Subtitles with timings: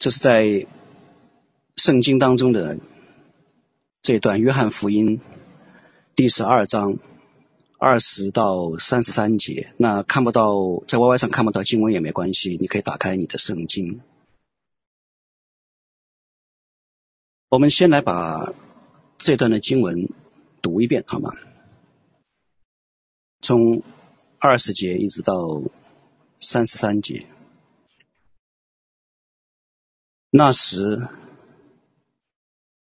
[0.00, 0.66] 这是在
[1.76, 2.78] 圣经当中的
[4.00, 5.20] 这段约翰福音
[6.16, 6.96] 第十二章
[7.78, 9.74] 二十到三十三节。
[9.76, 10.54] 那看不到
[10.88, 14.00] 在 YY 上看不到经文也没关系，你可以打开你的圣经。
[17.50, 18.54] 我们先来把
[19.18, 20.08] 这段的经文
[20.62, 21.34] 读一遍，好吗？
[23.42, 23.82] 从
[24.38, 25.60] 二十节一直到
[26.38, 27.26] 三十三节。
[30.32, 31.08] 那时，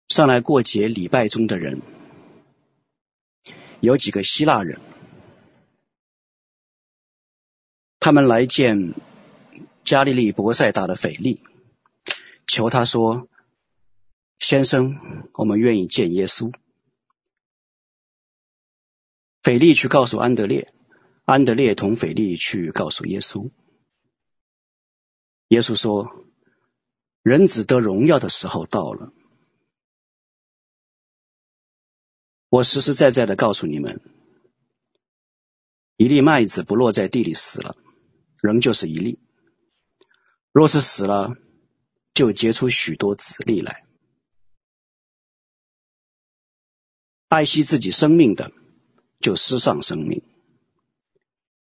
[0.08, 1.82] 上来过节礼拜中的人，
[3.80, 4.80] 有几个希腊人，
[7.99, 8.94] 他们来见
[9.84, 11.41] 加利利伯赛大的腓力，
[12.46, 13.27] 求他说
[14.38, 16.54] ：“先生，我们愿意见耶稣。”
[19.41, 20.71] 腓力去告诉安德烈，
[21.26, 23.49] 安德烈同腓力去告诉耶稣。
[25.48, 26.27] 耶稣说。
[27.22, 29.14] 人子得荣耀的时候到了。
[32.50, 34.02] 我实实在在的告诉你们，
[35.98, 37.78] 一粒麦子不落在地里死了，
[38.41, 39.20] 仍旧是一粒；
[40.52, 41.36] 若是死了，
[42.13, 43.85] 就结出许多子粒来。
[47.28, 48.52] 爱惜自己生命的，
[49.20, 50.24] 就失丧生命；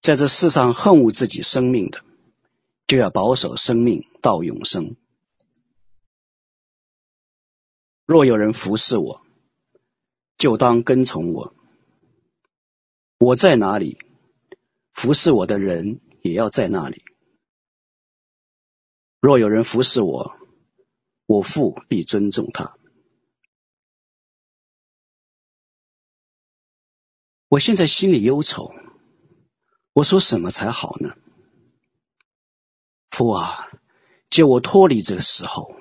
[0.01, 2.03] 在这世上恨恶自己生命的，
[2.87, 4.95] 就要保守生命到永生。
[8.05, 9.25] 若有人服侍我，
[10.37, 11.55] 就当跟从我。
[13.17, 13.97] 我在哪里，
[14.91, 17.05] 服侍我的人也要在那里。
[19.21, 20.37] 若有人服侍我，
[21.25, 22.77] 我父必尊重他。
[27.47, 28.73] 我现在心里忧愁，
[29.93, 31.15] 我说什么才好呢？
[33.11, 33.71] 父啊，
[34.29, 35.79] 救我脱离这个时候。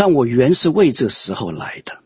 [0.00, 2.02] 但我原是为这时候来的，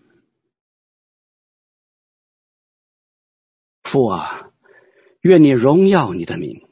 [3.84, 4.50] 父啊，
[5.20, 6.68] 愿你荣耀你的名。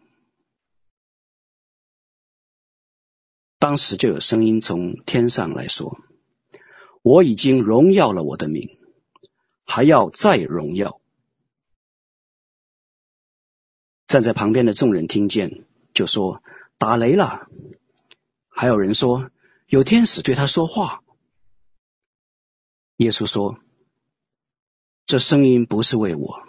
[3.60, 6.00] 当时就有声音从天上来说
[7.02, 8.76] ：“我已经荣耀了我的名，
[9.62, 11.00] 还要再荣耀。”
[14.08, 16.42] 站在旁边的众人听见，就说
[16.78, 17.48] ：“打雷了。”
[18.50, 19.30] 还有人说
[19.70, 21.04] ：“有天使对他说话。”
[23.02, 23.58] 耶稣说
[25.06, 26.46] ：“这声音不是为我，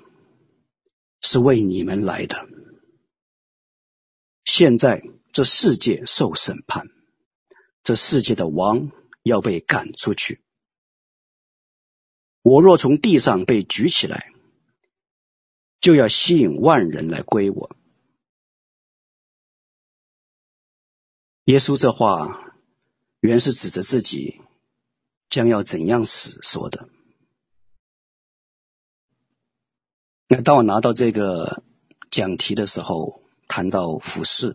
[1.19, 2.47] 是为你们来的。
[4.45, 6.89] 现在这世界受审判，
[7.81, 8.91] 这世界的王
[9.23, 10.43] 要被赶出去。
[12.43, 14.31] 我若从地上被举起来，
[15.79, 17.75] 就要吸引万人来归我。”
[21.45, 22.53] 耶稣这话
[23.21, 24.39] 原是指着自己。
[25.33, 26.87] 将要怎样死说的？
[30.27, 31.63] 那当我拿到这个
[32.11, 34.53] 讲题的时候，谈到服饰，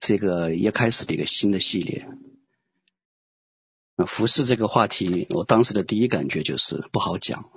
[0.00, 2.08] 这个也开始了一个新的系列。
[3.94, 7.50] 那服饰这个话题，我当时的第一感觉就是不好讲。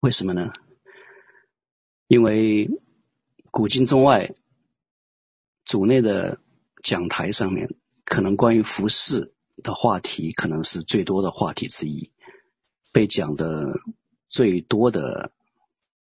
[0.00, 0.52] 为什么呢？
[2.08, 2.68] 因为
[3.52, 4.34] 古今中外
[5.64, 6.40] 主内的
[6.82, 7.76] 讲台上面。
[8.04, 9.32] 可能关于服饰
[9.62, 12.12] 的话题，可能是最多的话题之一，
[12.92, 13.80] 被讲的
[14.28, 15.32] 最多的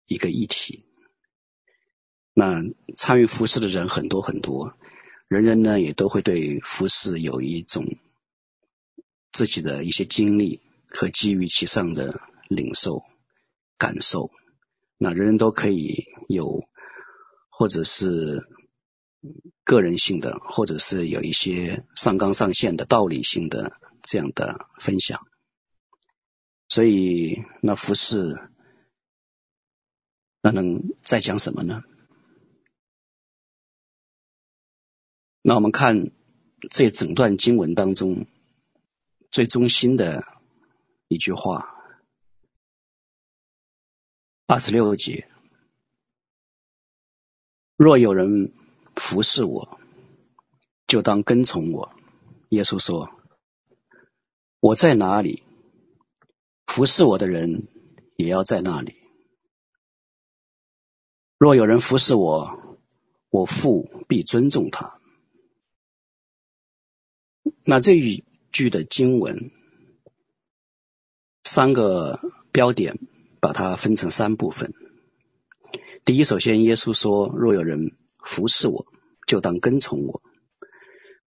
[0.06, 0.86] 一个议题。
[2.34, 2.62] 那
[2.96, 4.78] 参与服饰的人很多很多，
[5.28, 7.98] 人人呢也都会对服饰有一种
[9.32, 13.02] 自己的一些经历和基于其上的领受
[13.78, 14.30] 感受。
[14.98, 16.64] 那人人都可以有，
[17.50, 18.48] 或者是。
[19.70, 25.28] 个人性的，或者是有一些上纲上线的道理性的这样的分享，
[26.68, 28.50] 所以那服事，
[30.42, 31.84] 那能再讲什么呢？
[35.44, 36.10] 那我们看
[36.72, 38.26] 这整段经文当中
[39.30, 40.24] 最中心的
[41.08, 41.76] 一句话，
[44.48, 45.30] 二十六节，
[47.76, 48.52] 若有人。
[49.00, 49.80] 服侍我，
[50.86, 51.94] 就当跟从我。
[52.50, 53.10] 耶稣说
[54.60, 55.42] ：“我在哪里，
[56.68, 57.68] 服侍我的人
[58.18, 58.98] 也要在那里。
[61.38, 62.78] 若有人服侍我，
[63.30, 65.00] 我父必尊重他。”
[67.64, 69.52] 那这一句的经文，
[71.44, 72.20] 三个
[72.52, 73.00] 标点，
[73.40, 74.74] 把它分成三部分。
[76.04, 78.86] 第一，首先耶稣说：“若有人。”服侍我，
[79.28, 80.22] 就当跟从我。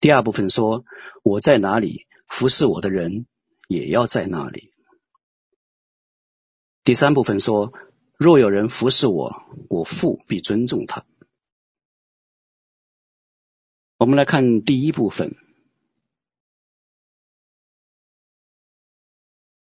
[0.01, 0.85] 第二部分说，
[1.23, 3.27] 我在哪里，服侍我的人
[3.69, 4.73] 也要在那里。
[6.85, 7.73] 第三部分说，
[8.17, 11.05] 若有人服侍我，我父必尊重他。
[13.99, 15.37] 我们来看第一部分，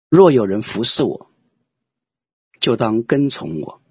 [0.08, 1.32] 若有人服侍我，
[2.60, 3.82] 就当跟从我。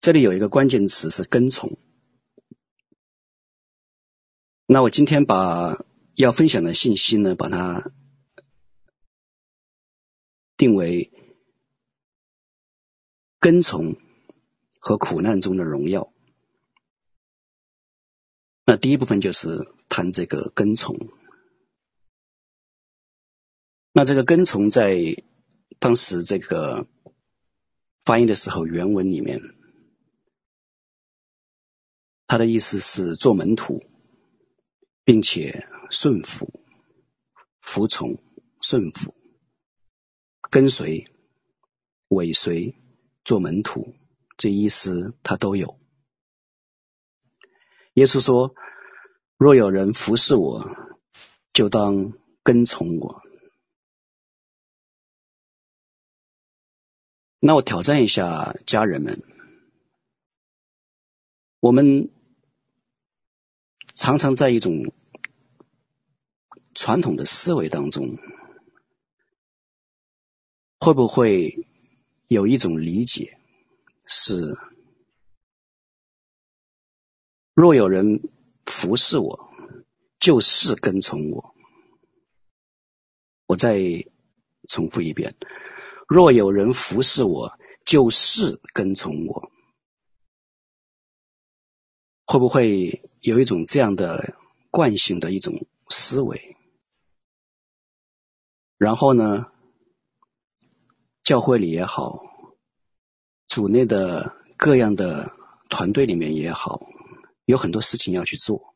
[0.00, 1.78] 这里有一个关键词是跟从。
[4.64, 7.92] 那我今天把要分享的信息呢，把它
[10.56, 11.12] 定为
[13.40, 13.96] 跟从
[14.78, 16.10] 和苦难中的荣耀。
[18.64, 21.10] 那第一部分就是谈这个跟从。
[23.92, 24.96] 那这个跟从在
[25.78, 26.86] 当时这个
[28.04, 29.40] 翻译的时候，原文里面，
[32.30, 33.82] 它的意思是做门徒。
[35.02, 36.62] 并且顺服、
[37.60, 38.22] 服从、
[38.60, 39.12] 顺服、
[40.50, 41.10] 跟随、
[42.06, 42.76] 尾随、
[43.24, 43.96] 做门徒，
[44.36, 45.80] 这意思他都有。
[47.94, 48.54] 耶稣说
[49.36, 50.64] ：“若有人服侍我，
[51.52, 52.12] 就当
[52.44, 53.20] 跟从我。”
[57.40, 59.20] 那我挑战一下家人们，
[61.58, 62.12] 我们。
[63.94, 64.92] 常常在一种
[66.74, 68.18] 传统的思维当中，
[70.78, 71.66] 会不会
[72.28, 73.38] 有一种理解
[74.06, 74.56] 是：
[77.52, 78.22] 若有人
[78.64, 79.50] 服侍我，
[80.18, 81.54] 就是跟从我。
[83.46, 84.06] 我再
[84.68, 85.36] 重复一遍：
[86.08, 89.52] 若有人服侍我，就是跟从我。
[92.24, 94.36] 会不会有一种这样的
[94.70, 96.56] 惯性的一种思维？
[98.78, 99.52] 然后呢，
[101.22, 102.20] 教会里也好，
[103.46, 105.36] 组内的各样的
[105.68, 106.80] 团队里面也好，
[107.44, 108.74] 有很多事情要去做。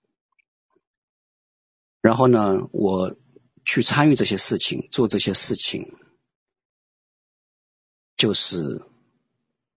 [2.02, 3.16] 然后呢，我
[3.64, 5.96] 去参与这些事情，做这些事情，
[8.14, 8.86] 就是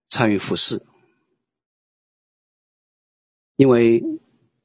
[0.09, 0.85] 参与服侍。
[3.55, 4.03] 因为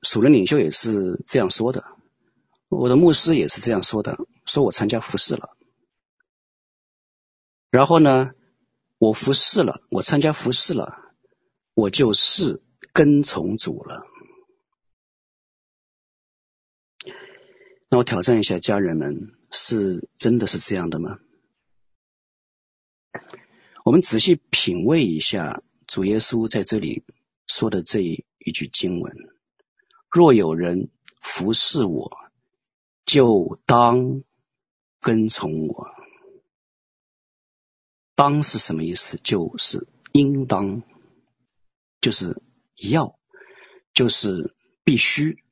[0.02, 1.96] 属灵领袖也是这样说的，
[2.69, 5.56] 我的牧师也是这样说的，说我参加服侍了。
[7.70, 8.32] 然后呢，
[8.99, 11.14] 我服侍了，我参加服侍了，
[11.75, 12.62] 我就是
[12.93, 14.06] 跟从主了。
[17.88, 21.19] 那我挑战一下家人们，是真的是这样的吗？
[23.84, 27.04] 我们仔细品味一下主耶稣在这里
[27.46, 28.25] 说的这一。
[28.44, 29.14] 一句经文：
[30.12, 30.91] 若有人
[31.23, 32.19] 服侍我，
[33.06, 34.23] 就当
[35.00, 35.87] 跟从我。
[38.14, 39.17] 当是什么意思？
[39.17, 40.82] 就是应当，
[42.03, 42.43] 就是
[42.76, 43.19] 要，
[43.94, 44.55] 就是
[44.85, 45.43] 必须。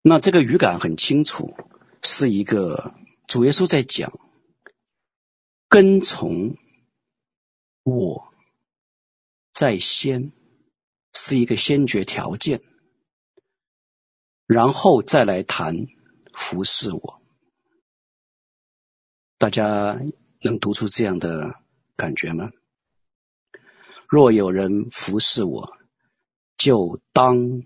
[0.00, 1.54] 那这个语感很清楚，
[2.02, 2.94] 是一个
[3.28, 4.18] 主耶稣在讲
[5.68, 6.56] 跟从
[7.82, 8.32] 我。
[9.52, 10.32] 在先
[11.14, 12.60] 是一个先决条件，
[14.46, 15.86] 然后再来谈
[16.32, 17.22] 服侍我。
[19.38, 20.00] 大家
[20.42, 21.54] 能读出这样的
[21.96, 22.50] 感觉吗？
[24.08, 25.78] 若有人服侍我，
[26.56, 27.62] 就当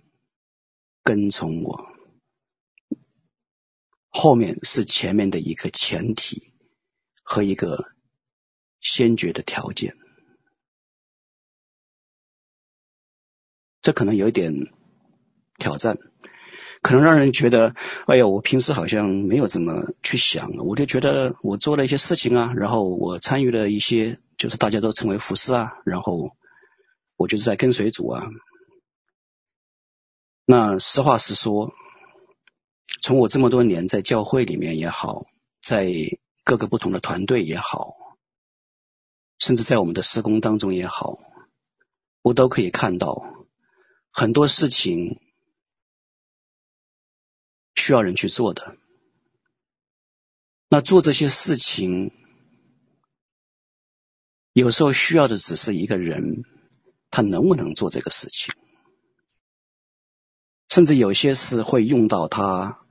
[1.02, 1.86] 跟从我。
[4.08, 6.52] 后面是前面的一个前提
[7.22, 7.92] 和一个
[8.80, 9.94] 先决的条件。
[13.82, 14.72] 这可能有一点
[15.58, 15.98] 挑战，
[16.82, 17.74] 可能让人觉得，
[18.06, 26.36] 哎呀，我平时好像没有怎么去想，我就觉得我做了一些事情啊，然后我参与了一些，就是大家都称为服侍啊，然后
[27.16, 28.28] 我就是在跟随主啊。
[30.44, 31.72] 那实话实说，
[33.02, 35.26] 从我这么多年在教会里面也好，
[35.62, 35.92] 在
[36.44, 37.94] 各个不同的团队也好，
[39.38, 41.18] 甚至在我们的施工当中也好，
[42.22, 43.37] 我都可以看到。
[44.10, 45.20] 很多事情
[47.74, 48.76] 需要人去做的，
[50.68, 52.12] 那做这些事情，
[54.52, 56.42] 有时候需要的只是一个人，
[57.10, 58.54] 他能不能做这个事情？
[60.68, 62.84] 甚至有些事会用到他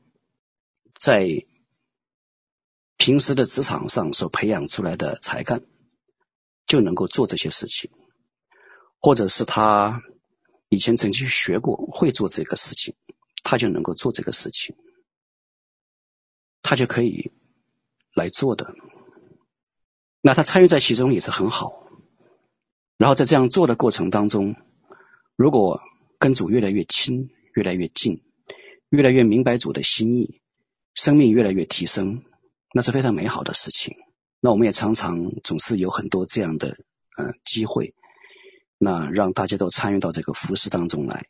[0.96, 1.46] 在
[2.96, 5.64] 平时的职场上所培养出来的才干，
[6.66, 7.92] 就能够做这些事情。
[9.00, 10.02] 或者是他
[10.70, 12.96] 以前曾经学过，会做这个事情，
[13.44, 14.76] 他就能够做这个事情，
[16.62, 17.32] 他就可以
[18.14, 18.76] 来做的。
[20.22, 21.88] 那他参与在其中也是很好。
[22.98, 24.56] 然后在这样做的过程当中，
[25.36, 25.82] 如果
[26.18, 28.24] 跟主越来越亲，越来越近，
[28.90, 30.42] 越来越明白主的心意，
[30.96, 32.26] 生命越来越提升，
[32.74, 33.96] 那是非常美好的事情。
[34.40, 36.70] 那我们也常常总是有很多这样的
[37.16, 37.94] 呃机会，
[38.78, 41.28] 那让大家都参与到这个服饰当中来，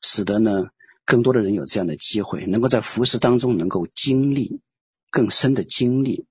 [0.00, 0.70] 使得呢
[1.04, 4.60] 更多的人有这样的机会，能够在服饰当中能够经历
[5.10, 6.26] 更深的经历，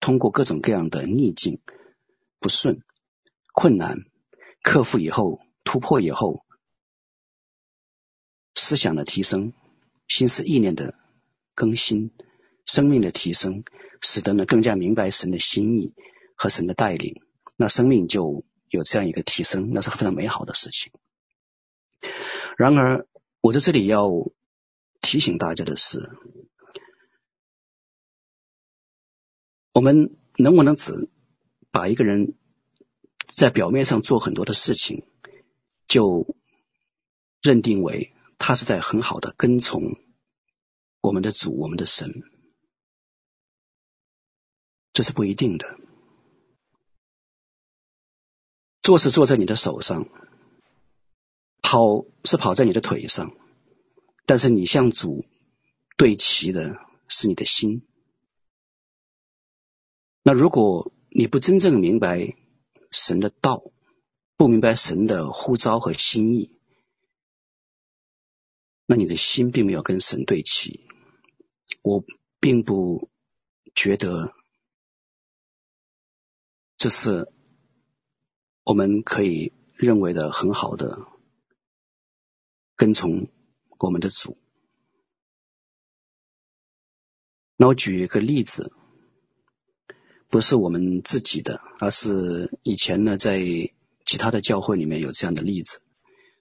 [0.00, 1.60] 通过各种各样的逆境、
[2.38, 2.82] 不顺、
[3.52, 4.04] 困难，
[4.62, 6.44] 克服以后、突破以后，
[8.54, 9.52] 思想的提升、
[10.08, 10.94] 心思意念的
[11.54, 12.10] 更新、
[12.66, 13.64] 生命的提升。
[14.02, 15.92] 使得呢更加明白神的心意
[16.34, 17.20] 和神的带领，
[17.58, 20.92] 那生命就有这样一个提升，那是非常美好的事情。
[22.56, 23.06] 然而，
[23.40, 24.08] 我在这里要
[25.02, 25.98] 提醒大家的是，
[29.72, 31.10] 我们能不能只
[31.70, 32.38] 把一个人
[33.26, 35.04] 在表面上做很多的事情，
[35.88, 36.36] 就
[37.42, 39.82] 认定为他是在很好的跟从
[41.00, 42.22] 我们的主、我们的神？
[44.92, 45.78] 这是不一定的。
[48.90, 50.08] 坐是坐在你的手上，
[51.62, 53.36] 跑是跑在你的腿上，
[54.26, 55.24] 但是你向主
[55.96, 56.74] 对齐的
[57.06, 57.86] 是你的心。
[60.24, 62.34] 那如果你不真正明白
[62.90, 63.62] 神的道，
[64.36, 66.50] 不明白神的呼召和心意，
[68.86, 70.84] 那你的心并没有跟神对齐。
[71.82, 72.04] 我
[72.40, 73.08] 并不
[73.72, 74.34] 觉得。
[76.76, 77.32] 这是
[78.70, 81.08] 我们可以认为的很好的
[82.76, 83.26] 跟从
[83.80, 84.38] 我们的主。
[87.56, 88.72] 那我举一个例子，
[90.28, 93.40] 不是我们自己的，而是以前呢在
[94.06, 95.82] 其他的教会里面有这样的例子。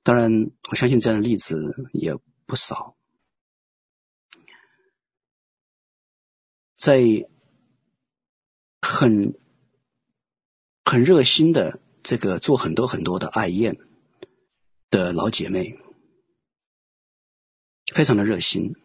[0.04, 2.96] 当然，我相信这样的例子也不少，
[6.78, 7.28] 在
[8.82, 9.34] 很。
[10.92, 13.78] 很热心的这个做很多很多的爱宴
[14.90, 15.78] 的老姐妹，
[17.94, 18.76] 非常的热心，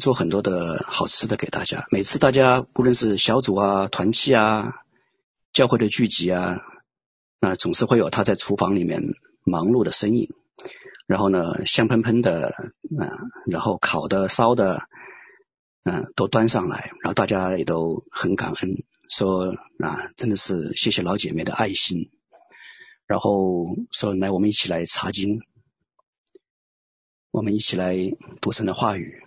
[0.00, 1.86] 做很多的好吃的给大家。
[1.90, 4.72] 每次大家不论是小组啊、团契啊、
[5.52, 6.58] 教会的聚集啊，
[7.40, 9.02] 那总是会有她在厨房里面
[9.44, 10.32] 忙碌的身影。
[11.06, 14.88] 然后呢，香喷喷的，嗯，然后烤的、烧的，
[15.82, 18.84] 嗯，都端上来，然后大家也都很感恩。
[19.14, 22.10] 说啊，真的是谢谢老姐妹的爱心，
[23.06, 25.42] 然后说来，我们一起来查经，
[27.30, 27.94] 我们一起来
[28.40, 29.22] 读神的话语。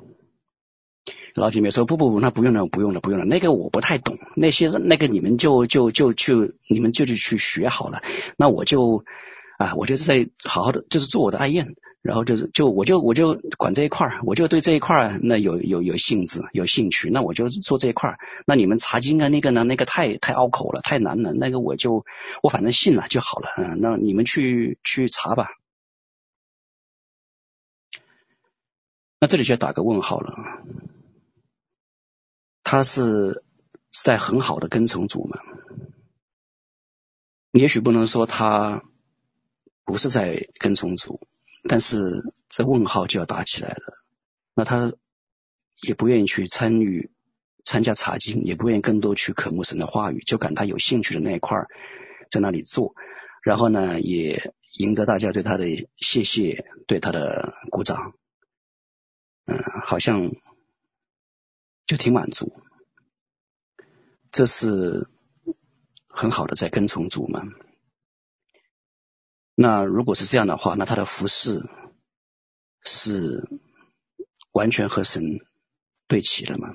[1.36, 8.02] 老姐妹说不不不，那不用了，不用了，不用了，那个我不太懂，那些那个你们就就就去，你们就去去学好了，
[8.38, 9.06] 那我就
[9.58, 11.76] 啊，我就是在好好的，就是做我的爱宴。
[12.02, 18.20] 然后就是，就我就我就管这一块儿，我就对这一块儿那有有有兴致有兴趣，那我就做这一块儿。
[18.46, 22.06] 那你们查经啊，那个呢，那个太太拗口了，太难了，那个我就
[22.44, 23.48] 我反正信了就好了。
[23.58, 25.50] 嗯，那你们去去查吧。
[29.20, 30.36] 那这里就要打个问号了，
[32.62, 33.44] 他是
[33.92, 35.40] 在很好的跟从主吗？
[37.52, 38.84] 也许不能说他
[39.86, 41.26] 不是在跟从主。
[41.68, 44.04] 但是这问号就要打起来了，
[44.54, 44.94] 那他
[45.82, 47.10] 也不愿意去参与
[47.64, 51.66] 参加查经，也不愿意更多去渴慕神的话语，就赶他有兴趣的那一块
[52.30, 52.94] 在那里做，
[53.42, 55.66] 然后呢，也赢得大家对他的
[55.98, 58.14] 谢谢，对他的鼓掌，
[59.46, 60.30] 嗯，好像
[61.88, 62.62] 就挺满足，
[64.32, 65.10] 这是
[66.10, 67.42] 很好的在跟从主吗？
[69.56, 71.62] 那如果是这样的话，那他的服饰
[72.82, 73.48] 是
[74.52, 75.40] 完全和神
[76.08, 76.68] 对齐了吗？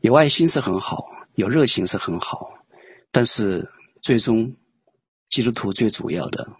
[0.00, 1.04] 有爱心是很好，
[1.36, 2.64] 有热情是很好，
[3.12, 3.70] 但是
[4.02, 4.56] 最终
[5.28, 6.56] 基督徒最主要的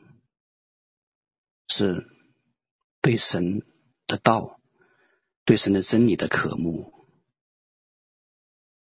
[1.67, 2.09] 是
[3.01, 3.67] 对神
[4.07, 4.61] 的道、
[5.45, 7.09] 对神的真理的渴慕。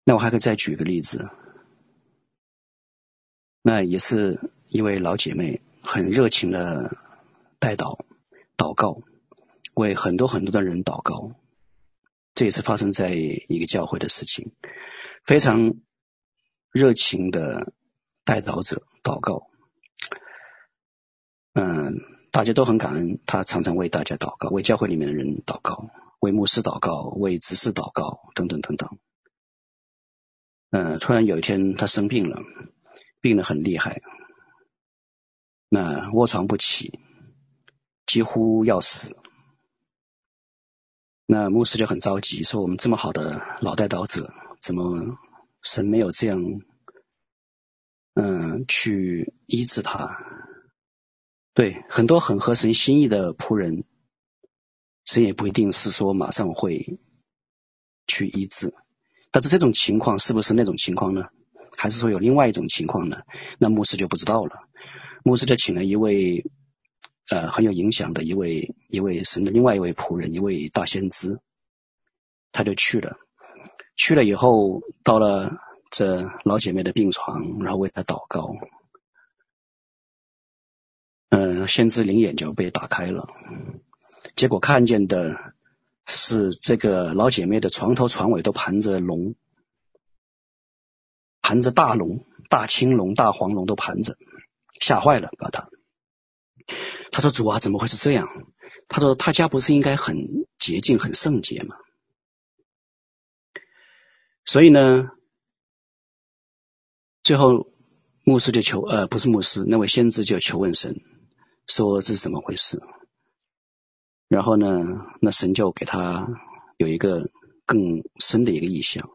[0.03, 1.29] 那我还可以再举一个例子。
[3.67, 6.95] 那也是一位老姐妹，很热情的
[7.59, 7.99] 代祷、
[8.55, 9.01] 祷告，
[9.73, 11.33] 为很多很多的人祷告。
[12.33, 14.53] 这也是发生在一个教会的事情，
[15.25, 15.73] 非常
[16.71, 17.73] 热情的
[18.23, 19.49] 代祷者祷告，
[21.51, 21.99] 嗯，
[22.31, 25.89] 大家都很感恩，他常常为大家祷告，为教会里面的人祷告，
[26.21, 28.97] 为牧师祷告，为执事祷告，等等等等。
[30.69, 32.39] 嗯，突然有一天他生病了，
[33.27, 34.01] 病得很厉害，
[35.67, 36.97] 那卧床不起，
[38.05, 39.17] 几乎要死。
[41.25, 45.17] 那牧师就很着急，说：“我们这么好的老代祷者，怎么
[45.61, 46.41] 神没有这样，
[48.13, 50.23] 嗯，去医治他？
[51.53, 53.83] 对，很多很合神心意的仆人，
[55.03, 56.97] 神也不一定是说马上会
[58.07, 58.73] 去医治。
[59.31, 61.25] 但是这种情况是不是那种情况呢？
[61.77, 63.21] 还是说有另外一种情况呢？
[63.59, 64.67] 那牧师就不知道了。
[65.23, 66.45] 牧师就请了一位。”
[67.29, 71.41] 呃，很有影响的一位一位神的另外一位仆人，一位大先知，
[72.53, 73.17] 他就去了。
[73.97, 75.57] 去了以后，到了
[75.91, 78.55] 这老姐妹的病床，然后为她祷告。
[81.27, 83.27] 嗯、先知灵眼就被打开了，
[84.37, 85.53] 结果看见的
[86.05, 89.35] 是这个老姐妹的床头床尾都盘着龙，
[91.47, 94.17] 盘着大龙、大青龙、大黄龙都盘着，
[94.81, 95.69] 吓坏了，把他。
[97.09, 98.27] 他说：“主啊，怎么会是这样？”
[98.89, 101.77] 他说：“他家不是应该很洁净、很圣洁吗？”
[104.43, 105.05] 所以呢，
[107.23, 107.65] 最后
[108.25, 110.99] 牧师就求，呃，不是牧师，那位先知就求问神，
[111.65, 112.81] 说这是怎么回事？
[114.27, 114.83] 然后呢，
[115.21, 116.27] 那神就给他
[116.75, 117.29] 有一个
[117.65, 119.09] 更深的一个意象，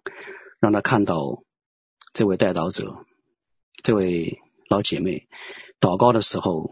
[0.60, 1.42] 让他看到
[2.12, 3.04] 这位代祷者，
[3.82, 5.28] 这位老姐妹
[5.80, 6.70] 祷告的时候。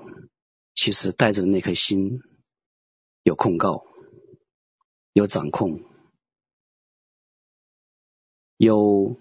[0.73, 2.21] 其实带着的那颗心
[3.23, 3.83] 有控告，
[5.13, 5.83] 有掌控，
[8.57, 9.21] 有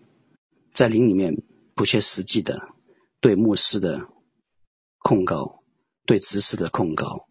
[0.73, 1.43] 在灵里面
[1.75, 2.69] 不切实际的
[3.19, 4.07] 对牧师的
[4.99, 5.63] 控告，
[6.05, 7.27] 对执事的控告，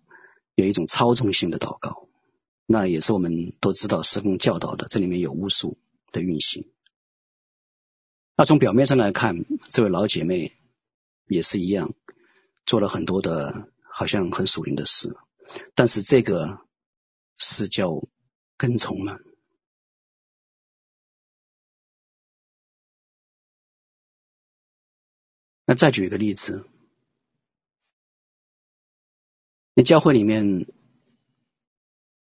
[0.54, 2.06] 有一种操纵性的祷告，
[2.67, 5.78] 那也是我们都知道施工教导的，这里面有巫术
[6.13, 6.71] 的运行。
[8.39, 10.57] 那从表面上来看，这位老姐妹
[11.27, 11.93] 也是一样，
[12.65, 13.71] 做了很多的。
[13.91, 15.17] 好像很属灵的事，
[15.75, 16.65] 但是这个
[17.37, 18.07] 是叫
[18.57, 19.19] 跟从吗？
[25.65, 26.65] 那再举一个例子，
[29.75, 30.73] 那教会里面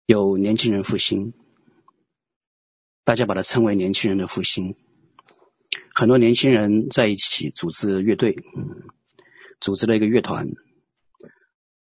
[0.05, 1.33] 有年轻人复兴，
[3.03, 4.75] 大家把它称为年轻人的复兴，
[5.97, 8.35] 很多年轻人在一起组织乐队，
[9.61, 10.49] 组织了一个乐团。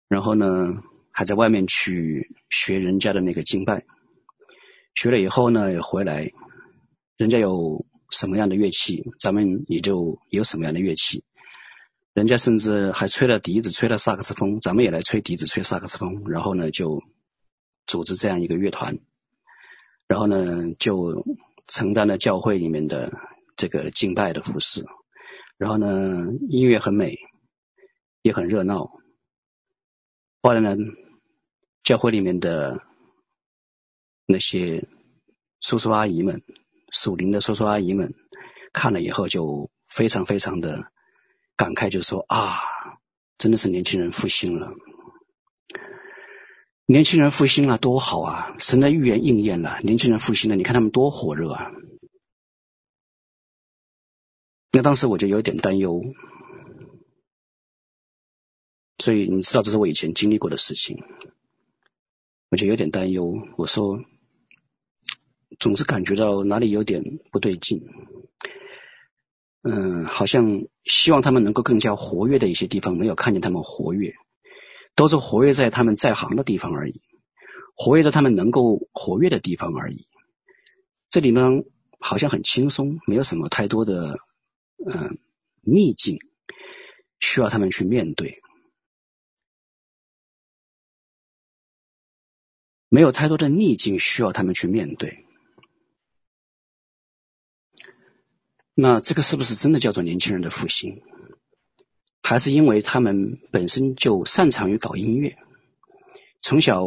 [0.07, 3.85] 然后呢，还在外面去学人家的那个敬拜，
[4.95, 6.31] 学了以后呢，也回来，
[7.17, 11.25] 人家有什么样的乐器，咱们也就有什么样的乐器。
[12.13, 16.23] 人家甚至还吹了笛子，吹了萨克斯风，咱们也来吹笛子，吹萨克斯风。
[16.29, 17.03] 然后呢，就
[17.89, 19.01] 组织这样一个乐团，
[20.07, 21.27] 然后呢，就
[21.67, 23.13] 承担了教会里面的
[23.57, 24.85] 这个敬拜的服饰。
[25.57, 27.17] 然后呢，音乐很美，
[28.23, 28.91] 也很热闹。
[30.43, 30.77] 后来呢，
[31.83, 32.83] 教会里面的
[34.27, 34.89] 那些
[35.61, 36.43] 叔叔阿姨们、
[36.91, 38.15] 属灵的叔叔阿姨们
[38.73, 40.91] 看了以后，就非常非常的
[41.57, 42.59] 感慨，就说：“啊，
[43.39, 44.75] 真的是年轻人复兴了！
[46.85, 48.57] 年轻人复兴了，多好啊！
[48.59, 51.71] 神的预言应验了，年轻人复兴了，你看他们多火热啊！”
[54.75, 56.03] 那当时我就有点担忧。
[58.99, 60.99] 所以你知道这是我以前经历过的事情，
[62.51, 63.35] 我就有点担忧。
[63.57, 64.01] 我说，
[65.61, 67.87] 总是感觉到哪里有点不对劲，
[69.63, 74.15] 嗯，好像希望他们能够更加活跃的一些地方没有看见他们活跃，
[74.97, 77.01] 都是活跃在他们在行的地方而已，
[77.77, 80.07] 活跃在他们能够活跃的地方而已。
[81.11, 81.63] 这里呢，
[82.01, 84.19] 好像很轻松，没有什么太多的
[84.77, 85.19] 嗯
[85.61, 86.19] 逆境
[87.21, 88.43] 需要他们去面对。
[92.89, 95.27] 没有太多的逆境需要他们去面对，
[98.73, 101.03] 那这个是不是真的叫做年轻人的复兴？
[102.23, 105.37] 还是因为他们本身就擅长于搞音乐，
[106.41, 106.85] 从小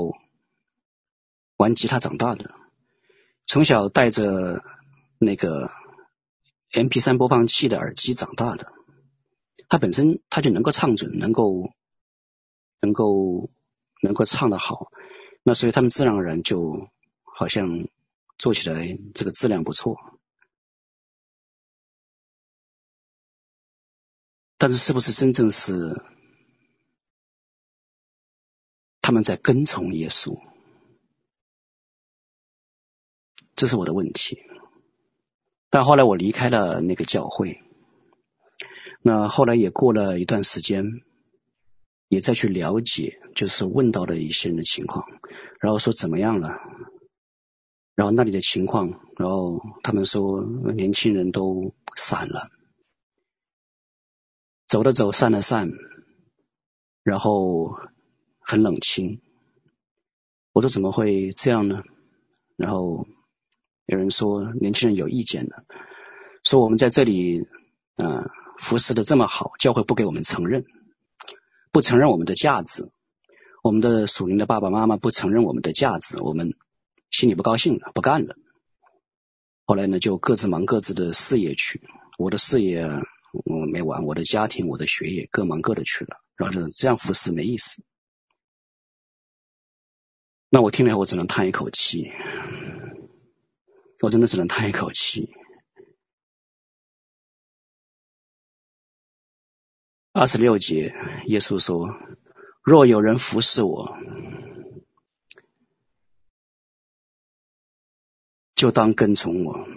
[1.57, 2.55] 玩吉他长大的，
[3.45, 4.63] 从小带着
[5.19, 5.69] 那个
[6.71, 8.73] MP3 播放器的耳机长大的，
[9.69, 11.73] 他本身他就能够唱准，能够
[12.81, 13.49] 能够
[14.01, 14.91] 能够唱得好。
[15.43, 16.89] 那所以他们自然而然就
[17.23, 17.87] 好像
[18.37, 20.19] 做起来这个质量不错，
[24.57, 26.03] 但是是不是真正是
[29.01, 30.37] 他们在跟从耶稣，
[33.55, 34.41] 这是我的问题。
[35.69, 37.61] 但后来我离开了那个教会，
[39.01, 41.01] 那后来也过了一段时间，
[42.07, 45.05] 也再去了解，就是问到了一些人的情况，
[45.59, 46.57] 然后说怎么样了，
[47.95, 50.41] 然后那里的情况，然后他们说
[50.73, 52.49] 年轻人都散了，
[54.67, 55.69] 走了走，散了散，
[57.03, 57.75] 然后
[58.39, 59.21] 很冷清。
[60.53, 61.83] 我说怎么会这样呢？
[62.55, 63.05] 然后。
[63.87, 65.63] 有人说年轻人有意见了，
[66.43, 67.39] 说我们在这里，
[67.95, 70.65] 嗯、服侍的这么好，教会不给我们承认，
[71.71, 72.91] 不承认我们的价值，
[73.63, 76.53] 我们的属灵的爸爸妈妈不承认我们的价值，我们
[77.11, 78.35] 心里不高兴了，不干了。
[79.63, 81.81] 后来呢，就各自忙各自的事业去，
[82.17, 87.81] 我的事业嗯没完，我的家庭、我的学业各忙各的去了，然后就这样服侍没意思。
[90.49, 92.11] 那我听了以后，我只能叹一口气。
[93.99, 95.33] 我真的只能叹一口气。
[100.11, 100.93] 二十六节，
[101.25, 101.89] 耶稣说
[102.61, 103.97] ：“若有人服侍我，
[108.55, 109.67] 就当跟从我；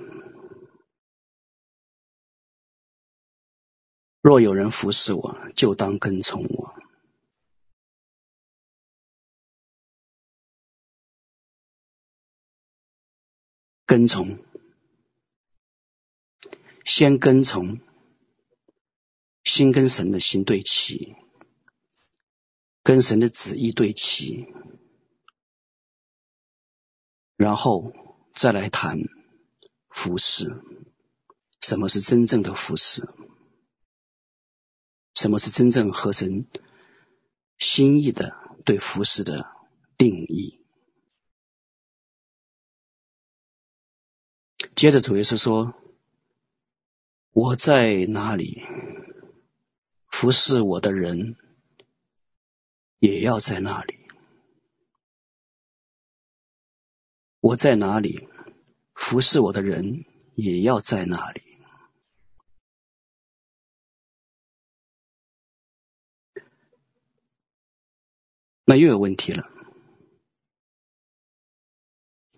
[4.21, 6.75] 若有人服侍我，就当跟从我。”
[13.91, 14.39] 跟从，
[16.85, 17.81] 先跟从，
[19.43, 21.17] 心跟神的心对齐，
[22.85, 24.47] 跟神的旨意对齐，
[27.35, 27.93] 然后
[28.33, 29.01] 再来谈
[29.89, 30.63] 服饰。
[31.61, 33.13] 什么是真正的服饰？
[35.15, 36.47] 什么是真正合神
[37.59, 39.51] 心意的对服饰的
[39.99, 40.60] 定义？
[44.81, 45.75] 接着主耶稣说
[47.33, 48.65] ：“我在哪里，
[50.07, 51.37] 服侍我的人
[52.99, 53.99] 也要在那里；
[57.41, 58.27] 我在哪里，
[58.95, 61.43] 服侍我的人也要在那里。”
[68.65, 69.45] 那又有问题了，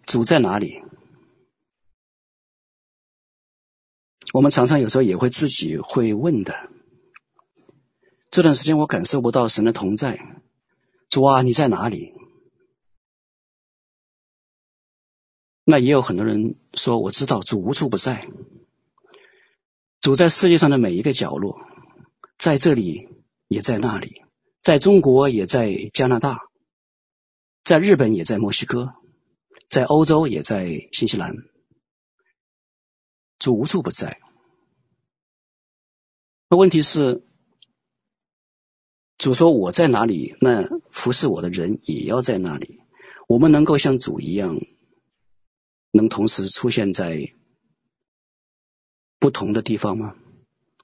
[0.04, 0.82] 主在哪里？
[4.32, 6.70] 我们常常有时候也会自己会问的。
[8.30, 10.40] 这段时间我感受不到神的同在，
[11.10, 12.14] 主啊，你在哪里？
[15.64, 18.26] 那也有很多人说，我知道主无处不在，
[20.00, 21.60] 主在世界上的每一个角落，
[22.38, 23.08] 在这里
[23.48, 24.22] 也在那里，
[24.62, 26.38] 在中国也在加拿大，
[27.64, 28.94] 在日本也在墨西哥，
[29.68, 31.36] 在欧洲也在新西兰。
[33.42, 34.20] 主无处不在，
[36.48, 37.24] 那问题是，
[39.18, 42.82] 主说我在哪里，那服侍我的人也要在那里。
[43.26, 44.60] 我们能够像主一样，
[45.90, 47.34] 能同时出现在
[49.18, 50.14] 不同的地方吗？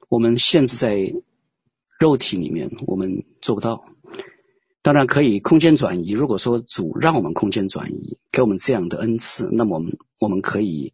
[0.09, 0.97] 我们限制在
[2.01, 3.89] 肉体里面，我们做不到。
[4.83, 6.11] 当然可以空间转移。
[6.11, 10.93] 如果说主让我们空间转移，给我们这样的恩赐，那么我们我们可以。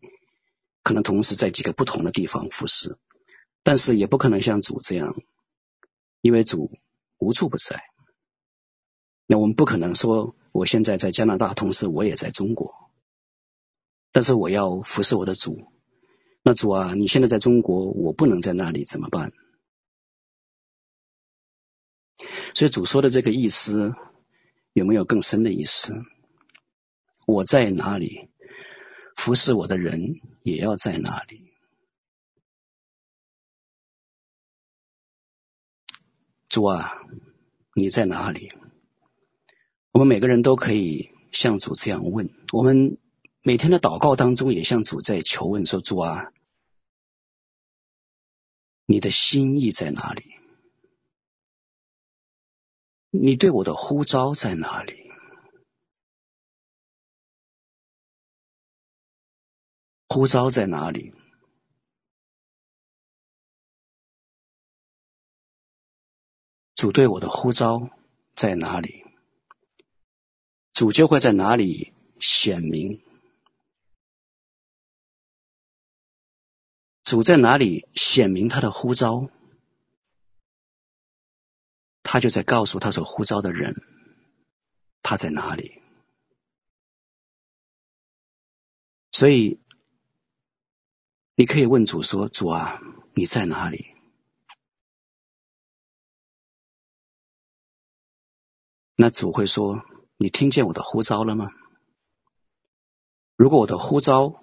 [0.84, 2.98] 可能同时在几个不同的地方服侍，
[3.64, 5.16] 但是也不可能像主这样，
[6.20, 6.70] 因为主
[7.18, 7.82] 无处不在。
[9.26, 12.90] 那我们不可能说，我现在在加拿大，同时我也在中国，
[14.12, 15.72] 但是我要服侍我的主。
[16.42, 19.32] 那主啊，你现在在中国，我不能在那里，怎么办？
[22.54, 23.94] 所以主说的这个意思，
[24.74, 25.94] 有没有更深的意思？
[27.26, 28.28] 我在哪里？
[29.14, 31.52] 服侍我的人也要在那里。
[36.48, 36.92] 主啊，
[37.74, 38.52] 你在哪里？
[39.90, 42.30] 我们每个人都可以向主这样问。
[42.52, 42.98] 我们
[43.42, 46.32] 每天的祷告当中，也向主在求问说：“主啊，
[48.86, 50.22] 你的心意在哪里？
[53.10, 54.94] 你对我的呼召在哪里？”
[60.08, 61.12] 呼召在哪里？
[66.74, 67.90] 主对我的呼召
[68.36, 69.04] 在哪里？
[70.72, 73.02] 主就会在哪里显明。
[77.02, 79.30] 主在哪里显明他的呼召，
[82.02, 83.82] 他就在告诉他所呼召的人，
[85.02, 85.80] 他在哪里。
[89.12, 89.60] 所以，
[91.36, 92.80] 你可以问主说：“主啊，
[93.14, 93.86] 你在哪里？”
[98.94, 99.84] 那主会说
[100.16, 101.50] ：“你听见我的呼召了吗？”
[103.36, 104.40] 如果我的呼召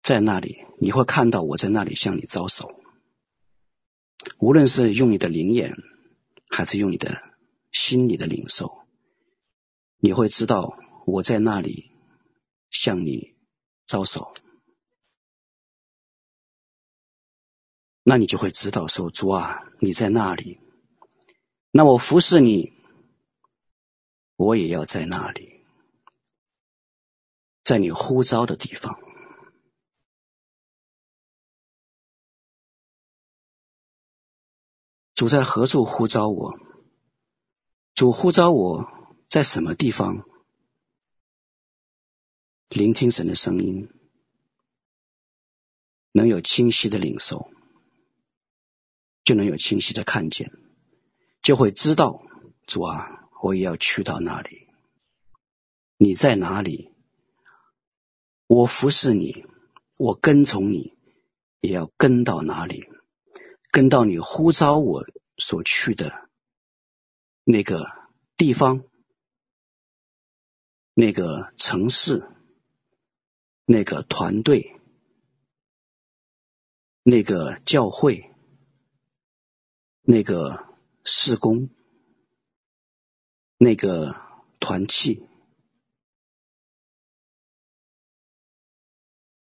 [0.00, 2.80] 在那里，你会看到我在那里向你招手。
[4.38, 5.74] 无论是用你的灵眼，
[6.48, 7.16] 还是用你的
[7.72, 8.86] 心里的领受，
[9.96, 11.90] 你会知道我在那里
[12.70, 13.34] 向你
[13.86, 14.32] 招手。
[18.02, 20.60] 那你就会知道说：“主啊，你在那里。”
[21.70, 22.72] 那我服侍你，
[24.36, 25.64] 我也要在那里，
[27.64, 29.00] 在你呼召的地方。
[35.14, 36.58] 主在何处呼召我？
[37.94, 38.86] 主呼召我
[39.28, 40.28] 在什么地方？
[42.68, 43.88] 聆听神的声音，
[46.10, 47.52] 能有清晰的领受，
[49.24, 50.52] 就能有清晰的看见。
[51.42, 52.22] 就会知道，
[52.66, 54.68] 主啊，我也要去到那里。
[55.96, 56.90] 你在哪里？
[58.46, 59.44] 我服侍你，
[59.98, 60.96] 我跟从你，
[61.60, 62.88] 也要跟到哪里？
[63.70, 65.06] 跟到你呼召我
[65.38, 66.28] 所去的
[67.44, 67.86] 那个
[68.36, 68.84] 地方、
[70.92, 72.28] 那个城市、
[73.64, 74.78] 那个团队、
[77.02, 78.31] 那个教会、
[80.02, 80.70] 那个。
[81.04, 81.68] 事工，
[83.56, 84.14] 那个
[84.60, 85.26] 团契，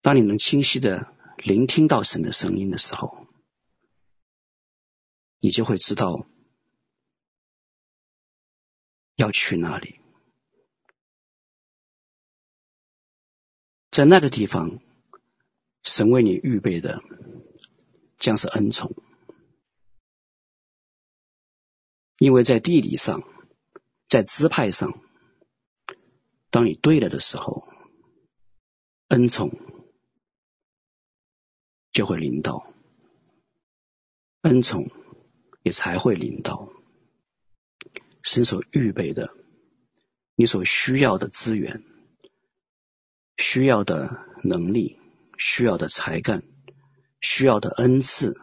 [0.03, 3.29] 当你能清晰的聆听到神的声音的时候，
[5.38, 6.27] 你就会知道
[9.14, 10.01] 要去哪里。
[13.93, 14.81] 在那个地方，
[15.85, 17.01] 神为你预备的
[18.19, 18.93] 将是恩宠。
[22.18, 23.22] 因为在地理上，
[24.07, 25.00] 在支派上，
[26.50, 27.68] 当你对了的时候，
[29.09, 29.50] 恩宠
[31.90, 32.72] 就会临到，
[34.42, 34.90] 恩宠
[35.62, 36.70] 也才会临到。
[38.22, 39.35] 神所预备的，
[40.35, 41.85] 你所需要的资源、
[43.37, 44.98] 需要的能力、
[45.37, 46.42] 需要的才干、
[47.20, 48.35] 需要的恩赐。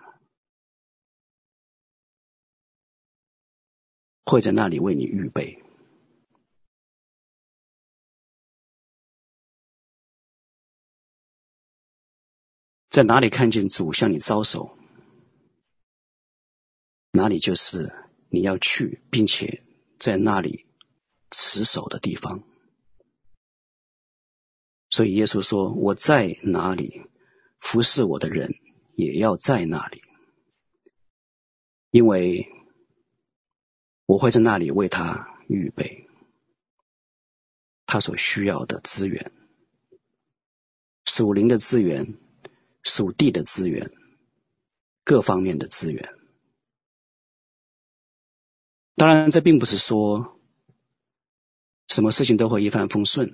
[4.24, 5.62] 会在那里为你预备，
[12.90, 14.78] 在哪里看见主向你招手，
[17.12, 17.94] 哪里就是
[18.30, 19.64] 你要去，并且
[20.00, 20.66] 在那里
[21.30, 22.44] 持守的地方。
[24.90, 27.02] 所以耶稣说：“我在哪里，
[27.60, 28.54] 服侍我的人
[28.96, 30.02] 也要在那里，
[31.90, 32.56] 因为。”
[34.12, 36.10] 我会在那里为他预备
[37.86, 39.32] 他所需要的资源，
[41.06, 42.18] 属灵的资源、
[42.84, 43.90] 属地的资源、
[45.06, 46.14] 各方面的资源。
[48.96, 50.38] 当然，这并不是说
[51.88, 53.32] 什么事情都会一帆风顺，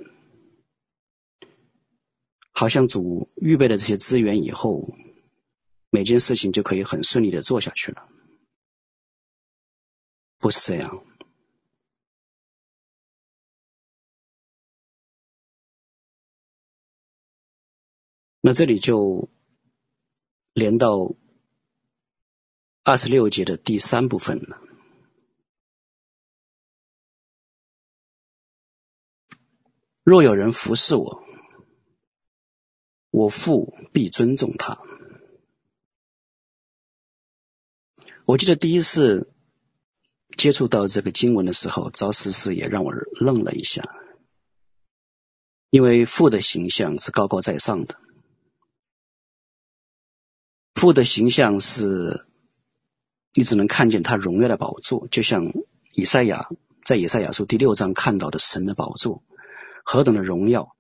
[2.52, 4.94] 好像主预备了这些资源以后，
[5.90, 8.04] 每件事情就可以很顺利的做下去了。
[10.40, 11.04] 不是这样。
[18.40, 19.30] 那这里就
[20.54, 21.16] 连到
[22.84, 24.62] 二十六节的第三部分了。
[30.04, 31.24] 若有人服侍我，
[33.10, 34.78] 我父必尊重他。
[38.26, 39.34] 我记得第一次。
[40.36, 43.96] 接触到这个经文的时候，昭士师也让我愣了一下，
[45.70, 47.98] 因为父的形象是高高在上的，
[50.76, 52.28] 父的形象是，
[53.34, 55.54] 你只能看见他荣耀的宝座，就像
[55.94, 56.50] 以赛亚
[56.86, 59.24] 在以赛亚书第六章看到的神的宝座，
[59.84, 60.76] 何等的荣耀，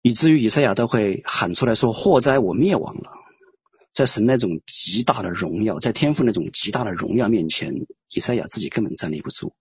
[0.00, 3.12] 以至于以赛亚都会喊出来说：“祸哉，我灭亡了。”
[3.92, 9.54] 在神那种极大的荣耀，在天父那种极大的荣耀面前，以赛亚自己根本站立不住。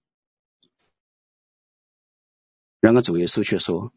[2.79, 3.93] 然而主耶稣却说：“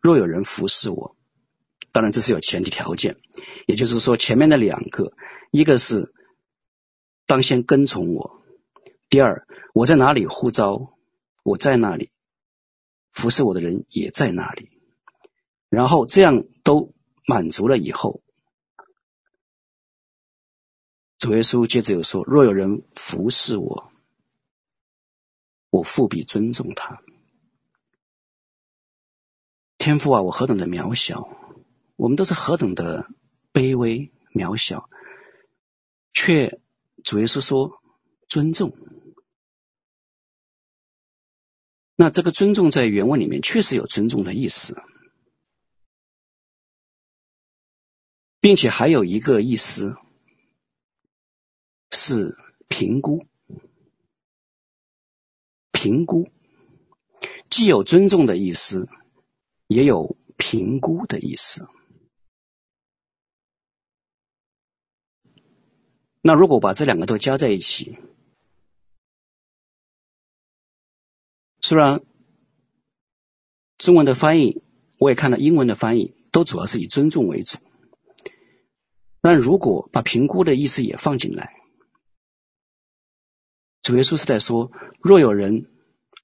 [0.00, 1.16] 若有人服侍我，
[1.92, 3.16] 当然这是有前提条件，
[3.66, 5.12] 也就是说前面的两个，
[5.50, 6.12] 一个是
[7.26, 8.42] 当先跟从我，
[9.08, 10.98] 第二，我在哪里呼召，
[11.42, 12.10] 我在那里，
[13.12, 14.70] 服侍我的人也在那里。
[15.68, 16.94] 然后这样都
[17.26, 18.22] 满足了以后，
[21.26, 23.90] 主耶稣接着又说：“若有人服侍我，
[25.70, 27.02] 我复必尊重他。”
[29.76, 31.28] 天父啊，我何等的渺小，
[31.96, 33.10] 我们都是何等的
[33.52, 34.88] 卑微渺小，
[36.12, 36.60] 却
[37.02, 37.82] 主耶稣说
[38.28, 38.78] 尊重。
[41.96, 44.80] 那这个尊重在原文里面确实有尊重的意思，
[48.38, 49.96] 并且还有一个意思
[52.06, 52.36] 是
[52.68, 53.26] 评估，
[55.72, 56.28] 评估
[57.50, 58.88] 既有尊重的意思。
[59.68, 61.68] 也有评估的意思。
[66.20, 67.98] 那如果把这两个都加在一起，
[71.60, 72.00] 虽然
[73.76, 74.62] 中文的翻译，
[74.98, 77.58] 我也看了英文的翻译，都主要是以尊重为主。
[79.20, 81.56] 但如果把评估的意思也放进来，
[83.86, 85.70] 主耶稣是在说：若有人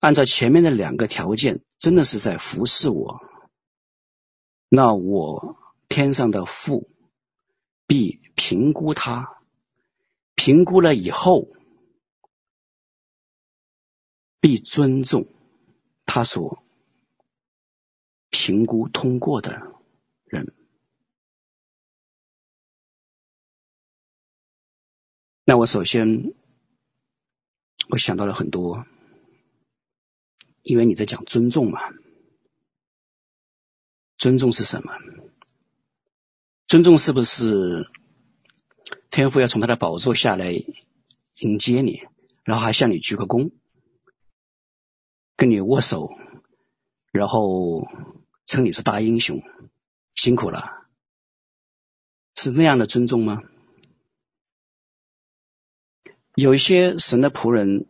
[0.00, 3.22] 按照前面的两个条件，真的是在服侍我。
[4.68, 5.56] 那我
[5.88, 6.90] 天上的父
[7.86, 9.40] 必评估他，
[10.34, 11.52] 评估了以后
[14.40, 15.28] 必尊重
[16.04, 16.64] 他所
[18.28, 19.72] 评估通过的
[20.24, 20.52] 人。
[25.44, 26.34] 那我首先
[27.92, 28.86] 我想到了很多，
[30.62, 31.78] 因为你在讲尊重嘛。
[34.16, 34.94] 尊重是什么？
[36.66, 37.90] 尊重是不是
[39.10, 40.52] 天父要从他的宝座下来
[41.34, 42.00] 迎接你，
[42.44, 43.52] 然后还向你鞠个躬，
[45.36, 46.08] 跟你握手，
[47.10, 47.86] 然后
[48.46, 49.42] 称你是大英雄，
[50.14, 50.88] 辛苦了，
[52.36, 53.42] 是那样的尊重吗？
[56.34, 57.86] 有一些神的仆人，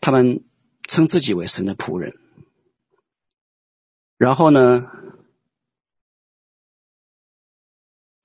[0.00, 0.44] 他们
[0.86, 2.18] 称自己为神的仆人。
[4.18, 4.90] 然后呢，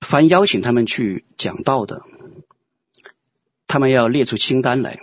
[0.00, 2.04] 凡邀请他们去讲道的，
[3.66, 5.00] 他们要列出清单来。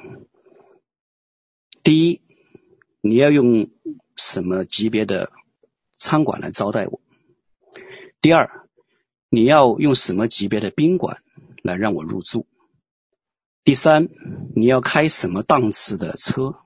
[1.82, 2.22] 第一，
[3.02, 3.72] 你要用
[4.16, 5.32] 什么级别的
[5.98, 7.02] 餐馆来招待我？
[8.22, 8.70] 第二，
[9.30, 11.24] 你要用什么级别的宾馆
[11.66, 12.46] 来让我入住？
[13.64, 14.10] 第三，
[14.56, 16.60] 你要开什么档次的车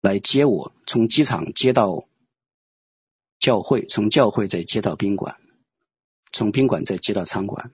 [0.00, 2.08] 来接我，从机场接到？
[3.38, 5.40] 教会，从教会再接到宾馆，
[6.32, 7.72] 从宾馆再接到餐馆。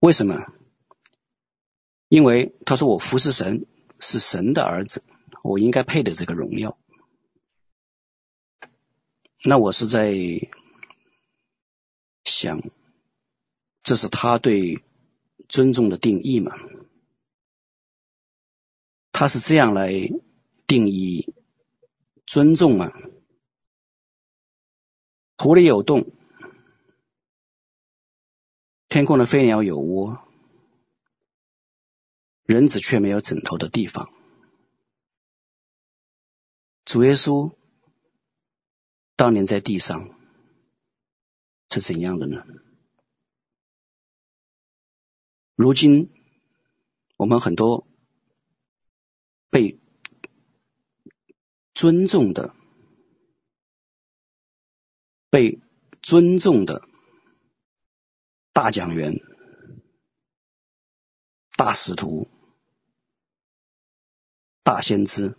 [0.00, 0.52] 为什么？
[2.08, 3.66] 因为他说我服侍神，
[4.00, 5.02] 是神的儿子，
[5.42, 6.78] 我应该配得这个荣耀。
[9.44, 10.14] 那我是在
[12.24, 12.60] 想，
[13.88, 14.84] 这是他对
[15.48, 16.52] 尊重的定义吗？
[19.12, 19.90] 他是这样来
[20.66, 21.32] 定义
[22.26, 22.92] 尊重吗？
[25.38, 26.12] 湖里有洞，
[28.90, 30.18] 天空的飞鸟有窝，
[32.44, 34.12] 人子却没有枕头的地方。
[36.84, 37.54] 主耶稣
[39.16, 40.14] 当年在地上
[41.70, 42.44] 是怎样的呢？
[45.58, 46.08] 如今
[47.16, 47.84] 我们很多
[49.50, 49.80] 被
[51.74, 52.54] 尊重的。
[55.30, 55.60] 被
[56.00, 56.88] 尊重的
[58.54, 59.20] 大讲员、
[61.54, 62.30] 大使徒、
[64.62, 65.36] 大先知，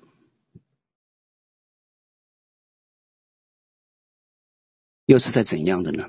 [5.06, 6.08] 又是在怎样的呢？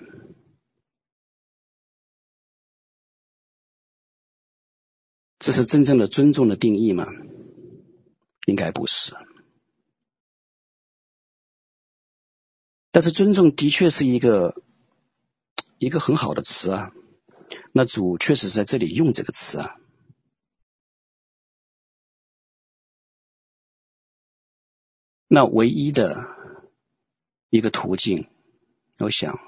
[5.40, 7.06] 这是真正的尊重的定义吗？
[8.46, 9.16] 应该不是。
[12.90, 14.62] 但是尊重的确是一个
[15.78, 16.92] 一个很好的词啊，
[17.72, 19.76] 那主确实在这里用这个词啊。
[25.26, 26.36] 那唯一的
[27.48, 28.28] 一个途径，
[28.98, 29.38] 我想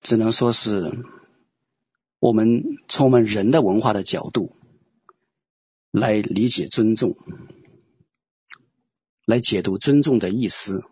[0.00, 0.92] 只能说是
[2.22, 4.54] 我们从我们人的文化的角度
[5.90, 7.16] 来理解尊重。
[9.24, 10.84] 来解读尊重的意思，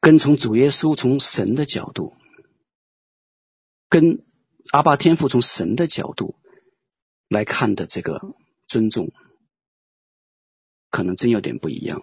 [0.00, 2.16] 跟从主耶稣从神的角度
[3.88, 4.24] 跟
[4.72, 6.34] 阿爸天父从神的角度
[7.28, 8.34] 来看的这个
[8.66, 9.12] 尊重，
[10.90, 12.02] 可能真有点不一样。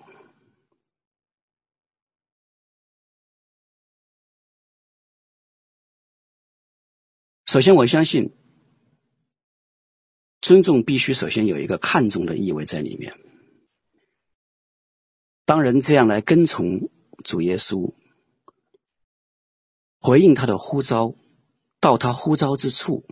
[7.45, 8.33] 首先，我相信
[10.41, 13.19] 尊重必须首先有一个看重的意味在里面。
[15.45, 16.89] 当人这样来跟从
[17.23, 17.93] 主耶稣，
[19.99, 21.13] 回应他的呼召，
[21.79, 23.05] 到他呼召之处，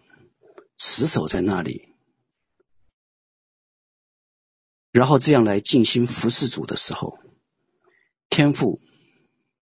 [0.78, 1.94] 持守在那里，
[4.90, 7.20] 然后这样来尽心服侍主的时候，
[8.30, 8.82] 天父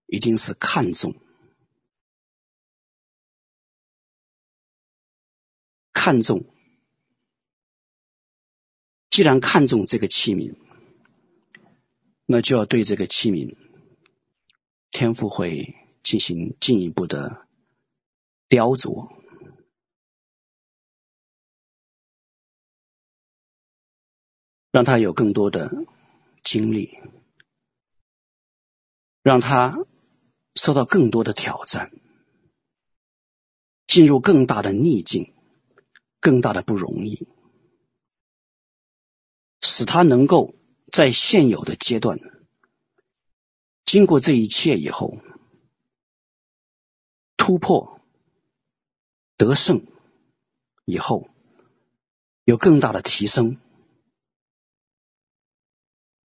[0.05, 1.13] 一定是看重。
[6.03, 6.45] 看重，
[9.11, 10.55] 既然看重这个器皿，
[12.25, 13.55] 那就要对这个器皿，
[14.89, 17.47] 天父会进行进一步的
[18.47, 19.11] 雕琢，
[24.71, 25.69] 让他有更多的
[26.43, 26.97] 经历，
[29.21, 29.77] 让他
[30.55, 31.91] 受到更多的挑战，
[33.85, 35.35] 进入更大的逆境。
[36.21, 37.27] 更大的不容易，
[39.59, 40.53] 使他能够
[40.91, 42.19] 在现有的阶段，
[43.85, 45.19] 经过这一切以后，
[47.37, 47.99] 突破、
[49.35, 49.87] 得胜
[50.85, 51.27] 以后，
[52.43, 53.59] 有更大的提升，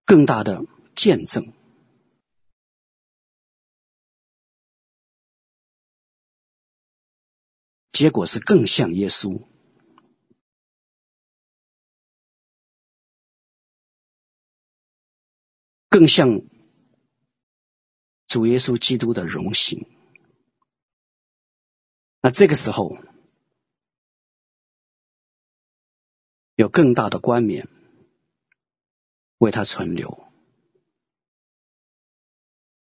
[0.05, 1.55] 更大的见证，
[7.93, 9.47] 结果是更像耶稣。
[15.97, 16.43] 更像
[18.27, 19.87] 主耶稣基督的荣行。
[22.21, 22.99] 那这个时候，
[26.55, 27.67] 有更大的冠冕
[29.39, 30.31] 为他存留。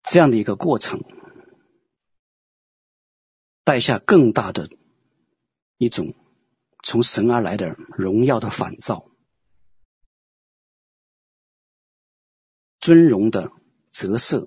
[0.02, 1.04] 这样的一个过程，
[3.62, 4.68] 带下更大的
[5.76, 6.16] 一种
[6.82, 9.08] 从神而来的荣耀的反照。
[12.86, 13.50] 尊荣的
[13.90, 14.46] 折射、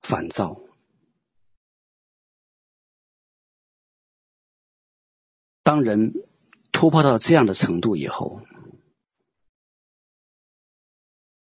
[0.00, 0.62] 反照。
[5.62, 6.14] 当人
[6.72, 8.40] 突破到这样的程度以后，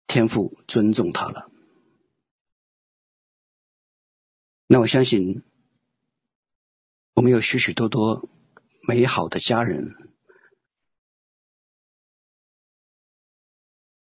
[0.06, 1.50] 天父尊重他了。
[4.68, 5.42] 那我相信，
[7.14, 8.28] 我们有许许多多
[8.86, 10.11] 美好的家人。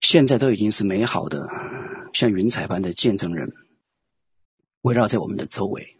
[0.08, 1.48] 现在都已经是美好的，
[2.14, 3.52] 像云彩般的见证人，
[4.82, 5.98] 围绕在我们的周围。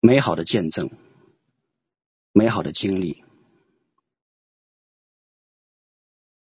[0.00, 0.90] 美好的见证，
[2.32, 3.22] 美好的经历，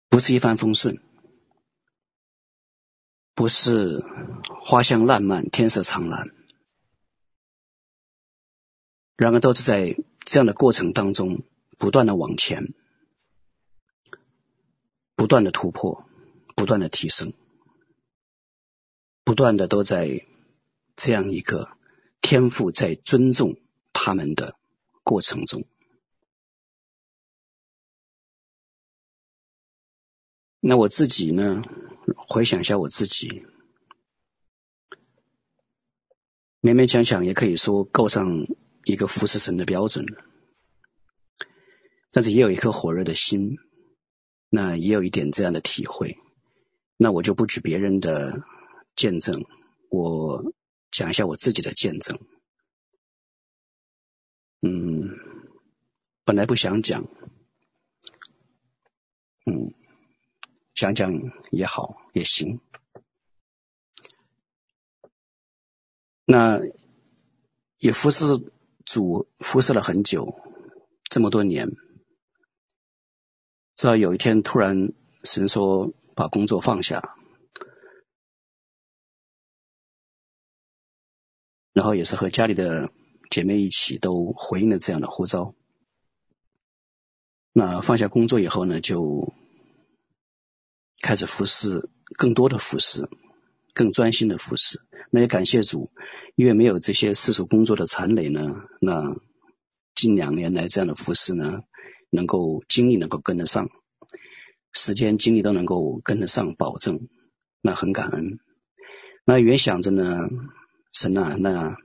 [0.08, 1.02] 不是一帆风顺，
[3.34, 4.04] 不是
[4.62, 6.32] 花香烂漫、天色苍蓝，
[9.16, 11.42] 然而都是在这样的过程当中
[11.76, 12.72] 不断的往前。
[15.20, 16.08] 不断的突破，
[16.56, 17.34] 不断的提升，
[19.22, 20.26] 不断的都在
[20.96, 21.76] 这样一个
[22.22, 23.60] 天赋在尊重
[23.92, 24.58] 他们的
[25.02, 25.66] 过程中。
[30.60, 31.64] 那我自己呢？
[32.26, 33.44] 回想一下我自己，
[36.62, 38.46] 勉勉强强也可以说够上
[38.84, 40.06] 一个服侍神的标准，
[42.10, 43.58] 但是也有一颗火热的心。
[44.52, 46.18] 那也有一点这样的体会，
[46.96, 48.42] 那我就不举别人的
[48.96, 49.44] 见证，
[49.88, 50.52] 我
[50.90, 52.18] 讲一下我自己的见证。
[54.60, 55.16] 嗯，
[56.24, 57.06] 本来不想讲，
[59.46, 59.72] 嗯，
[60.74, 61.12] 讲讲
[61.52, 62.60] 也好，也行。
[66.24, 66.60] 那
[67.78, 68.24] 也服侍
[68.84, 70.40] 主，服侍了很久，
[71.04, 71.76] 这么多年。
[73.80, 74.92] 直到有一天，突然
[75.24, 77.16] 神说把工作放下，
[81.72, 82.92] 然后也是和家里的
[83.30, 85.54] 姐妹一起都回应了这样的呼召。
[87.54, 89.32] 那放下工作以后呢，就
[91.00, 93.08] 开始服侍，更多的服侍，
[93.72, 94.82] 更专心的服侍。
[95.10, 95.90] 那也感谢主，
[96.34, 99.16] 因为没有这些世俗工作的缠累呢，那
[99.94, 101.62] 近两年来这样的服侍呢。
[102.10, 103.70] 能够精力能够跟得上，
[104.72, 107.08] 时间精力都能够跟得上，保证，
[107.60, 108.40] 那很感恩。
[109.24, 110.28] 那原想着呢，
[110.92, 111.76] 神啊，那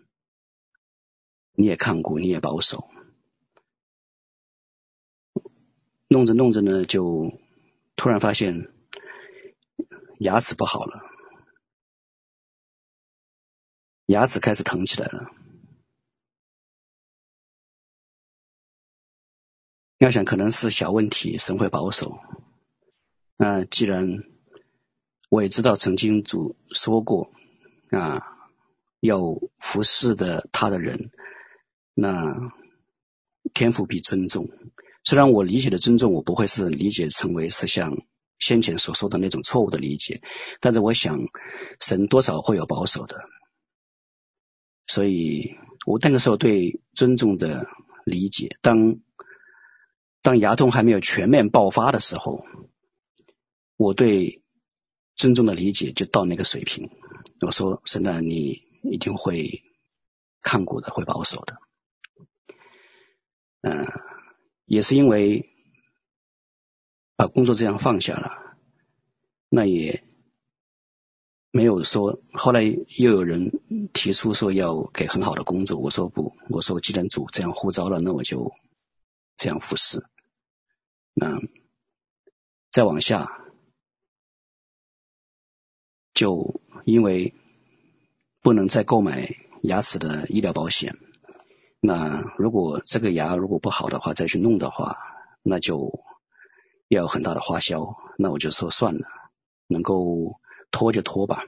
[1.53, 2.85] 你也看顾，你也保守。
[6.07, 7.39] 弄着弄着呢，就
[7.95, 8.71] 突然发现
[10.19, 11.01] 牙齿不好了，
[14.05, 15.31] 牙齿开始疼起来了。
[19.97, 22.19] 要想可能是小问题，神会保守。
[23.37, 24.23] 那既然
[25.29, 27.31] 我也知道曾经主说过
[27.91, 28.21] 啊，
[28.99, 29.21] 要
[29.59, 31.11] 服侍的他的人，
[31.93, 32.35] 那
[33.53, 34.49] 天赋必尊重。
[35.03, 37.97] 虽然我理解的尊重，我不会是理解成为是像
[38.37, 40.21] 先前所说的那种错误的理解，
[40.59, 41.19] 但是我想
[41.79, 43.15] 神多少会有保守的，
[44.87, 47.67] 所以我那个时候对尊重的
[48.03, 48.99] 理解，当
[50.25, 52.43] 当牙痛还没有全面爆发的时候，
[53.77, 54.41] 我对
[55.15, 56.89] 尊重的理解就到那个水平。
[57.41, 59.61] 我说神啊，你一定会
[60.41, 61.57] 看顾的，会保守的，
[63.61, 63.85] 嗯。
[64.65, 65.47] 也是因为
[67.15, 68.57] 把工作这样放下了，
[69.47, 70.03] 那也
[71.51, 72.19] 没有说。
[72.33, 73.61] 后来又有人
[73.93, 78.53] 提出说要给很好的工作，我说不，我说既然主这样呼召了，那我就
[79.37, 80.03] 这样服侍。
[81.17, 81.39] 那
[82.71, 83.41] 再往下，
[86.13, 87.33] 就因为
[88.41, 90.97] 不能再购买牙齿的医疗保险。
[91.79, 94.97] 那如果这个牙如果不好的话，再去弄的话，
[95.41, 96.03] 那就
[96.89, 97.95] 要有很大的花销。
[98.17, 99.07] 那我就说算了，
[99.67, 100.41] 能够
[100.71, 101.45] 拖就拖吧，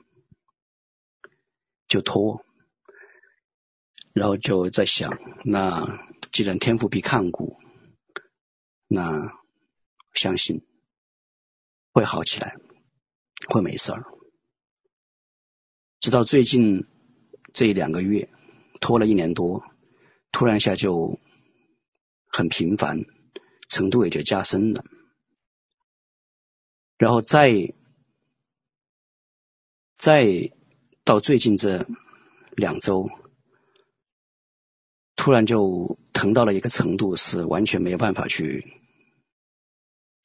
[1.89, 2.45] 就拖。
[4.13, 5.99] 然后就在想，那
[6.32, 7.59] 既然天赋必看顾，
[8.88, 9.37] 那
[10.18, 10.65] 相信
[11.93, 12.57] 会好起来，
[13.47, 14.05] 会没事儿。
[15.99, 16.86] 直到最近
[17.53, 18.30] 这两个月，
[18.82, 19.63] 拖了一年多。
[20.32, 21.20] 突然一下就
[22.28, 23.05] 很频繁，
[23.70, 24.84] 程度也就加深了，
[26.97, 27.74] 然后再
[29.97, 30.51] 再
[31.03, 31.88] 到最近这
[32.51, 33.09] 两周，
[35.15, 38.80] 突然就疼到了一个程度，是完全没有办法去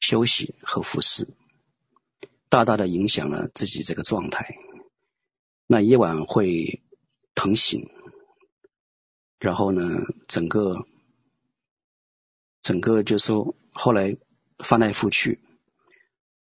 [0.03, 1.29] 休息和服侍，
[2.49, 4.57] 大大的影响了自己这个状态。
[5.69, 6.83] 那夜晚会
[7.37, 7.89] 疼醒。
[9.39, 9.83] 然后呢，
[10.27, 10.87] 整个
[12.63, 14.17] 整个就说后来
[14.59, 15.41] 翻来覆去，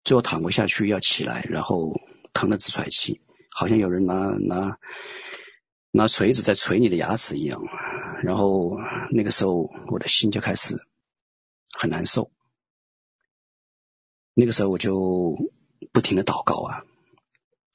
[0.03, 2.01] 最后躺不下去要起来，然后
[2.33, 4.79] 疼得直喘气，好像有人拿拿
[5.91, 7.61] 拿锤子在锤你的牙齿一样。
[8.23, 8.79] 然后
[9.11, 10.79] 那个时候我的心就开始
[11.79, 12.31] 很难受。
[14.35, 15.37] 那个时候我就
[15.93, 16.85] 不停的祷告啊，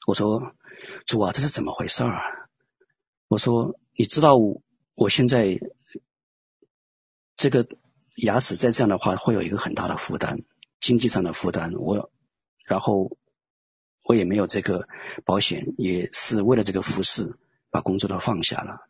[0.05, 0.53] 我说
[1.05, 2.22] 主啊，这是怎么回事啊？
[3.28, 4.62] 我说你知道我。
[5.12, 5.60] 现在
[7.36, 7.68] 这个
[8.16, 10.43] 牙齿再这样的话，会有一个很大的负担，
[10.80, 11.72] 经济上的负担。
[11.74, 12.10] 我
[12.66, 13.16] 然后
[14.05, 14.88] 我也没有这个
[15.24, 17.38] 保险，也是为了这个服侍，
[17.70, 18.89] 把工作都放下了。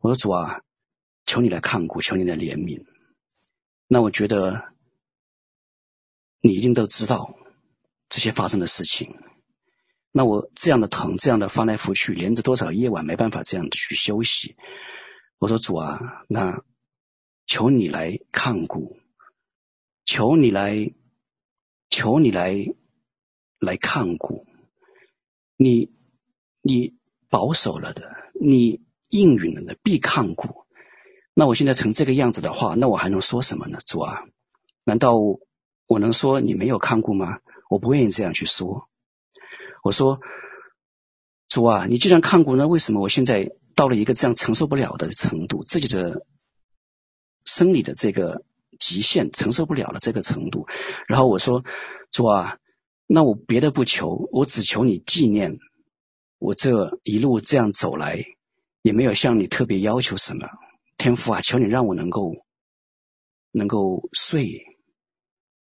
[0.00, 0.62] 我说主啊，
[1.26, 2.86] 求你来看顾，求你来怜悯。
[3.88, 4.72] 那我觉得
[6.40, 7.36] 你一定都知道
[8.08, 9.16] 这些发生的事情。
[10.10, 14.56] 那我这样的疼，这样的翻来覆去，连着多少夜晚没办法这样的去休息。
[15.38, 16.64] 我说主啊，那
[17.46, 18.98] 求你来看顾，
[20.04, 20.92] 求你来，
[21.90, 22.54] 求你来
[23.60, 24.46] 来看顾。
[25.56, 25.92] 你
[26.62, 26.96] 你
[27.28, 30.64] 保守了的，你应允了的，必看顾。
[31.34, 33.78] 那我现在成这个样子的话，那我还能说什么呢？
[33.86, 34.24] 主啊，
[34.84, 35.14] 难道
[35.88, 37.40] 我能说你没有看过吗？
[37.70, 38.88] 我不愿意这样去说。
[39.82, 40.20] 我说
[41.48, 46.26] ：“主啊，你既然看过，那为什么我现在到了一个这样承受不了的程度，自己的
[47.44, 48.44] 生理的这个
[48.78, 50.66] 极限承受不了了这个程度？
[51.08, 51.64] 然后我说：
[52.12, 52.58] 主啊，
[53.06, 55.58] 那我别的不求，我只求你纪念
[56.38, 58.24] 我这一路这样走来，
[58.82, 60.48] 也没有向你特别要求什么。
[60.98, 62.44] 天父啊，求你让我能够
[63.52, 64.77] 能够睡，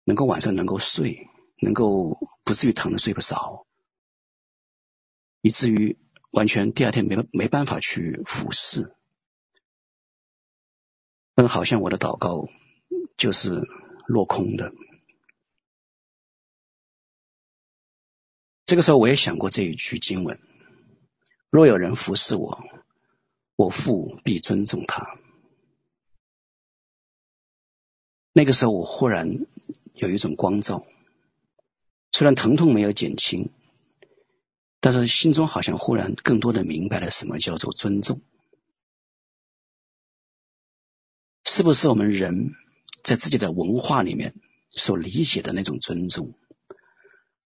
[0.07, 1.29] 能够晚上能够睡，
[1.61, 3.67] 能够不至于疼得睡不着。”
[5.43, 5.97] 以至于
[6.33, 8.93] 完全第二天没没办法去服侍，
[11.35, 12.49] 但好像我的祷告
[13.17, 13.63] 就是
[14.09, 14.73] 落空的。
[18.65, 20.41] 这个时候我也想过这一句经文：
[21.49, 22.65] 若有人服侍我，
[23.55, 25.07] 我父必尊重他。
[28.33, 29.47] 那个时候我忽然
[29.97, 30.87] 有一种光照，
[32.13, 33.51] 虽然疼痛没有减轻。
[34.79, 38.21] 但是心中好像忽然更多的明白了什么叫做尊重。
[41.45, 42.53] 是不是我们人
[43.03, 44.35] 在自己的文化里面
[44.71, 46.35] 所理解的那种尊重，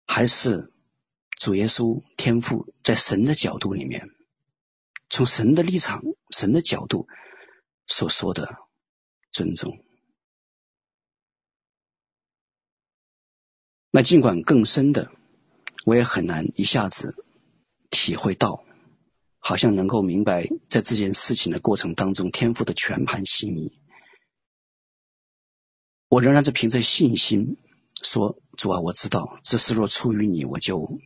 [0.07, 0.73] 还是
[1.37, 4.09] 主耶稣天父在神的角度里面，
[5.11, 7.07] 从神的立场、神的角度
[7.87, 8.57] 所说的
[9.31, 9.85] 尊重？
[13.91, 15.11] 那尽管更深的，
[15.85, 17.15] 我也很难一下子
[17.91, 18.65] 体会到，
[19.39, 23.79] 好像能够明白在这件事情的过程当中，天父的全盘心意。
[26.09, 27.57] 我仍然是凭着信心
[28.03, 30.99] 说：“主啊，我知道这事若出于你，我就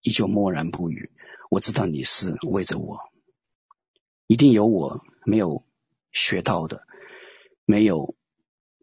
[0.00, 1.10] 依旧默然不语。
[1.50, 3.00] 我知道你是为着我，
[4.26, 5.64] 一定有我没有
[6.12, 6.86] 学到的、
[7.64, 8.14] 没有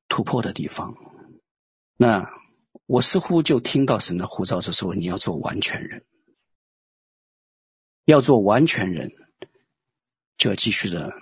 [0.08, 0.96] 突破的地方。”
[1.98, 2.30] 那
[2.90, 6.04] 我似乎就听到神的呼召是说：“你要做完全人，
[8.04, 9.12] 要做完全人，
[10.38, 11.14] 就要继续的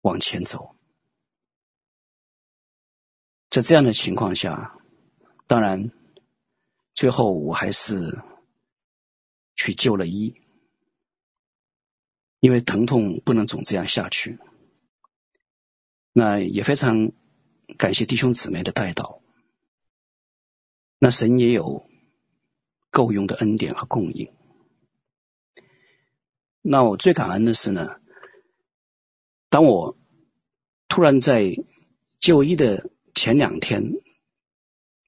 [0.00, 0.74] 往前走。”
[3.50, 4.80] 在这样的情况下，
[5.46, 5.92] 当然，
[6.92, 8.20] 最后我还是
[9.54, 10.40] 去就了医，
[12.40, 14.40] 因为疼痛不能总这样下去。
[16.12, 17.12] 那也非常
[17.78, 19.20] 感谢弟兄姊妹的代祷，
[21.00, 21.90] 那神也有
[22.90, 24.32] 够用的恩典和供应。
[26.62, 28.00] 那我最感恩的是呢，
[29.48, 29.98] 当我
[30.86, 31.56] 突然在
[32.20, 32.88] 就医的。
[33.12, 34.00] 前两天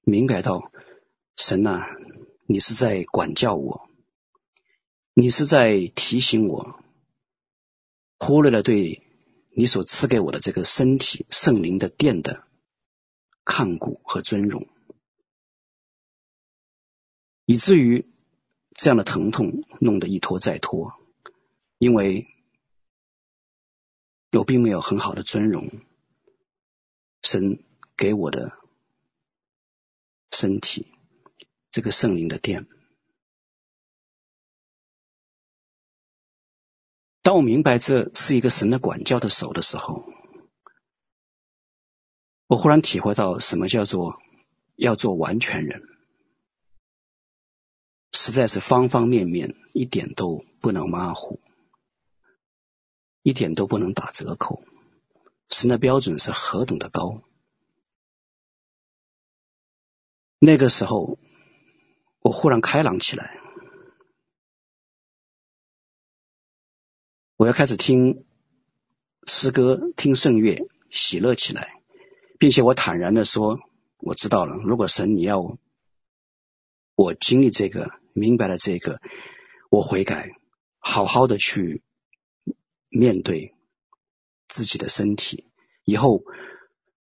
[0.03, 0.71] 明白到，
[1.35, 1.87] 神啊，
[2.45, 3.89] 你是在管教我，
[5.15, 6.79] 你是在提醒我，
[8.19, 9.01] 忽略了对
[9.55, 12.45] 你所赐给我的这个身体圣灵的殿的
[13.45, 14.67] 看顾和尊荣，
[17.45, 18.11] 以至于
[18.75, 20.93] 这样的疼痛弄得一拖再拖，
[21.77, 22.27] 因为
[24.31, 25.69] 我并没有很好的尊荣，
[27.21, 27.63] 神。
[27.95, 28.57] 给我的
[30.31, 30.87] 身体，
[31.69, 32.67] 这个圣灵的殿。
[37.21, 40.03] 当我明白这是一个神的管教的手的时候，
[42.47, 44.19] 我忽然体会到什么叫做
[44.75, 45.87] 要做完全人，
[48.25, 51.41] 实在是方方面面一点都不能马虎，
[53.21, 54.63] 一点都不能打折扣。
[55.49, 57.21] 神的标准是何等的高！
[60.39, 61.19] 那个时候，
[62.21, 63.41] 我忽然开朗起来，
[67.35, 68.25] 我要开始听
[69.27, 71.81] 诗歌、听圣乐，喜乐起来，
[72.39, 73.59] 并且我坦然的说
[73.99, 75.57] ：“我知道了，如果神你要
[76.95, 79.01] 我经历这个，明白了这个，
[79.69, 80.31] 我悔改，
[80.79, 81.83] 好好的去
[82.89, 83.55] 面对
[84.47, 85.45] 自己的身体，
[85.83, 86.23] 以后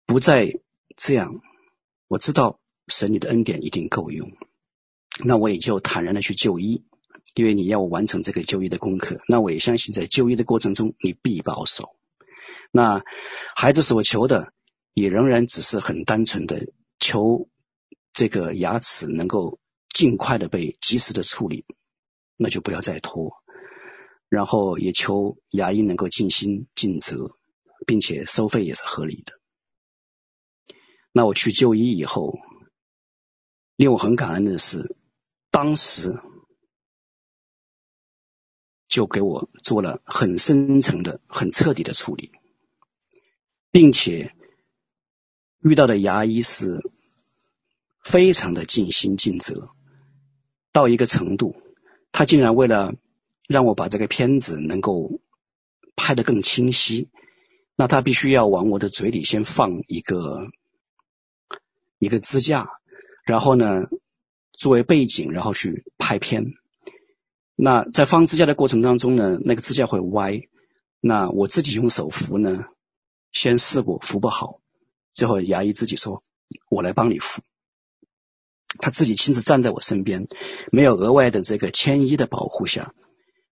[0.07, 0.61] 不再
[0.97, 1.41] 这样。”
[2.09, 2.59] 我知道。
[2.93, 4.33] 神，你的恩典一定够用，
[5.23, 6.83] 那我也就坦然的去就医，
[7.37, 11.91] 因为你要我完成这个就医的功课，那我也相信在就医的过程中你必保守。
[12.73, 13.05] 那
[13.55, 14.53] 孩子所求的
[14.93, 17.49] 也仍然只是很单纯的求
[18.13, 19.61] 这个牙齿能够
[19.91, 21.67] 尽快的被及时的处理，
[22.37, 23.43] 那就不要再拖，
[24.29, 27.37] 然后也求牙医能够尽心尽责，
[27.87, 29.39] 并且收费也是合理的。
[31.13, 32.39] 那我去就医以后。
[33.77, 34.95] 令我很感恩的是，
[35.51, 36.21] 当时
[38.89, 42.31] 就给我做了很深层的、很彻底的处理，
[43.71, 44.35] 并且
[45.63, 46.93] 遇到的牙医是
[48.05, 49.71] 非常的尽心尽责，
[50.73, 51.57] 到一个程度，
[52.13, 52.95] 他竟然为了
[53.49, 55.21] 让我把这个片子能够
[55.97, 57.09] 拍得更清晰，
[57.77, 60.51] 那他必须要往我的嘴里先放一个
[61.99, 62.69] 一个支架。
[63.25, 63.89] 然后呢，
[64.53, 66.55] 作为背景，然后去拍片。
[67.55, 70.43] 那在放支架的过程当中呢，那个支架会歪。
[71.01, 72.65] 那我自己用手扶呢，
[73.33, 74.61] 先试过扶不好，
[75.15, 76.23] 最后牙医自己说
[76.69, 77.43] ：“我来帮你扶。”
[78.79, 80.29] 他自己亲自站在我身边，
[80.71, 82.95] 没有额外的这个牵衣的保护下，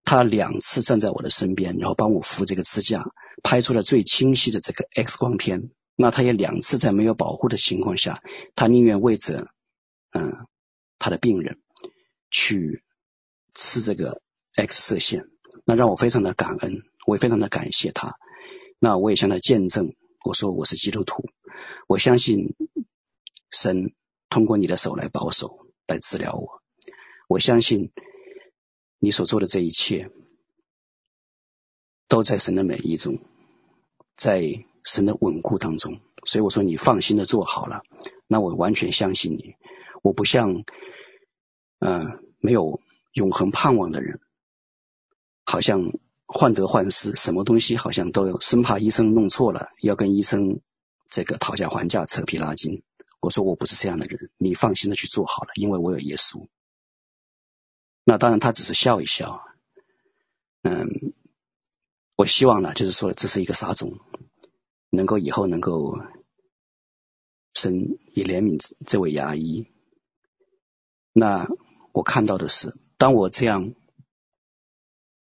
[0.05, 3.05] 他两次站在我的身边，然后帮我扶这个支架，
[3.43, 5.71] 拍出了最清晰的这个 X 光片。
[5.97, 8.23] 那他也两次在没有保护的情况下，
[8.55, 9.49] 他宁愿为着。
[10.11, 10.47] 嗯，
[10.99, 11.59] 他的病人
[12.31, 12.83] 去
[13.53, 14.23] 吃这个
[14.55, 15.27] X 射线，
[15.67, 18.15] 那让我非常的感恩，我也非常的感谢他。
[18.79, 19.93] 那我也向他见证，
[20.25, 21.29] 我说我是基督徒，
[21.89, 22.57] 我相信
[23.51, 23.93] 神
[24.29, 26.63] 通过你的手来保守，来治疗我。
[27.29, 27.93] 我相信
[28.99, 30.11] 你所做的这一切，
[32.09, 33.19] 都在神的美意中，
[34.17, 36.01] 在神的稳固当中。
[36.25, 37.83] 所以我说你放心的做好了，
[38.27, 39.57] 那我完全相信你。
[40.03, 40.65] 我不像，
[41.79, 42.81] 嗯、没有
[43.13, 44.21] 永恒盼望的人，
[45.45, 45.93] 好像
[46.27, 50.61] 患得患失，什么东西好像都有，生怕医生弄错了，要跟医生
[51.09, 52.83] 这个讨价还价、扯皮拉筋。
[53.21, 56.47] 我说我不是这样的人，你放心的去做好了，因为我有耶稣。
[58.05, 59.45] 那当然，他只是笑一笑。
[60.63, 61.15] 嗯，
[62.17, 64.01] 我希望呢，就是说这是一个撒种，
[64.91, 65.99] 能够以后能够
[67.55, 69.67] 神也怜悯这位牙医。
[71.13, 71.49] 那
[71.93, 73.75] 我看到的是，当我这样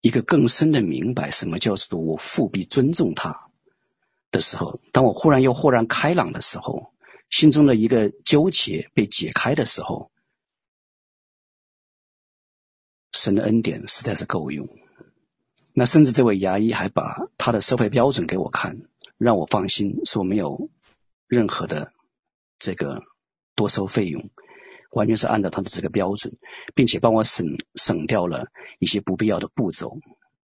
[0.01, 3.51] 一个更深的明白什么叫做我父必尊重他
[4.31, 6.95] 的时候，当我忽然又豁然开朗的时候，
[7.33, 10.13] 心中的一个纠结被解开的时候，
[13.11, 14.69] 神的恩典实在是够用。
[15.73, 18.83] 那甚至这位牙医还把他的收费标准给我看，
[19.17, 20.69] 让我放心，说没有
[21.27, 21.95] 任何的
[22.59, 23.03] 这个
[23.55, 24.31] 多收费用。
[24.91, 26.37] 完全是按照他的这个标准，
[26.75, 30.01] 并且帮我省省掉了一些不必要的步骤，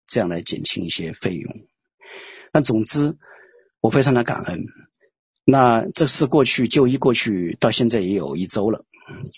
[0.07, 1.66] 这样来减轻一些费用。
[2.51, 3.18] 但总之，
[3.80, 4.68] 我非常的感恩。
[5.51, 8.84] 那这次过去就医过去到现在也有一周了，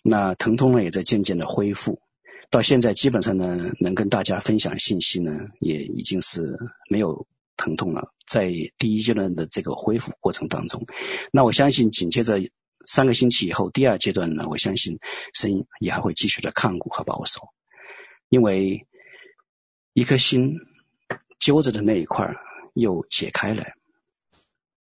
[0.03, 2.01] 那疼痛呢也在渐渐的恢复。
[2.51, 5.31] 到现在基本上呢，能跟大家分享信息呢，
[5.61, 6.59] 也已经是
[6.91, 8.13] 没有疼痛了。
[8.27, 10.85] 在第一阶段的这个恢复过程当中，
[11.31, 12.43] 那我相信紧接着。
[12.87, 14.99] 三个星期以后，第二阶段呢，我相信
[15.33, 17.51] 神也还会继续的看顾和保守，
[18.29, 18.89] 因为
[19.93, 20.57] 一颗心
[21.39, 22.35] 揪着的那一块
[22.75, 23.65] 又解开了，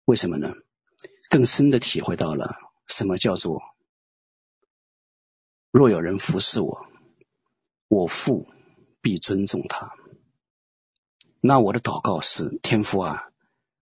[0.04, 0.54] 为什么呢？
[1.32, 3.62] 更深的体会到了什么叫做
[5.70, 6.86] 若有人服侍我，
[7.88, 8.46] 我父
[9.00, 9.96] 必尊重他。
[11.40, 13.30] 那我的祷告是：天父啊，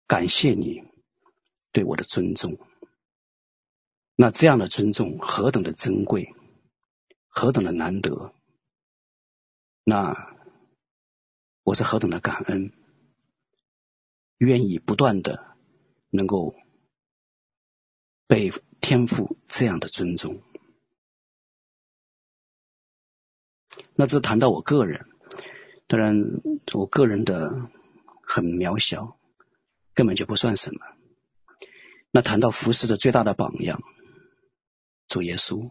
[0.08, 0.82] 感谢你
[1.70, 2.58] 对我的尊重。
[4.16, 6.34] 那这样的尊重何等的珍贵，
[7.28, 8.34] 何等的难得！
[9.84, 10.36] 那
[11.62, 12.72] 我是何等的感恩，
[14.36, 15.56] 愿意不断的
[16.10, 16.56] 能够
[18.26, 20.42] 被天父这样的尊重。
[23.94, 25.08] 那这谈到我个人，
[25.86, 26.16] 当然
[26.74, 27.70] 我个人的
[28.22, 29.18] 很渺小，
[29.94, 30.80] 根本就不算什么。
[32.10, 33.82] 那谈到服侍的最大的榜样。
[35.08, 35.70] 主耶稣，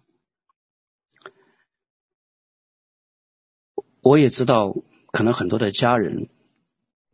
[3.99, 4.73] 我也知道，
[5.11, 6.29] 可能很多的家人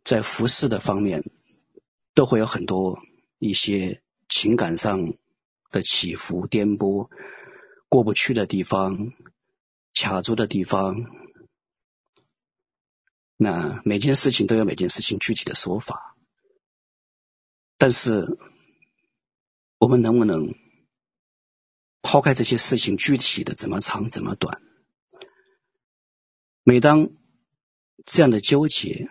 [0.04, 1.24] 在服侍的方面
[2.14, 3.00] 都会有很多
[3.38, 5.14] 一些情感上
[5.72, 7.10] 的起伏、颠簸、
[7.88, 9.12] 过不去的地方、
[9.92, 10.94] 卡住的地方。
[13.36, 16.16] 那每件事情都有每件事情具体的说法，
[17.76, 18.38] 但是
[19.78, 20.54] 我们能不能？
[22.04, 24.60] 抛开这些事情具体的怎么长怎么短，
[26.64, 27.10] 每当
[28.04, 29.08] 这样的纠结、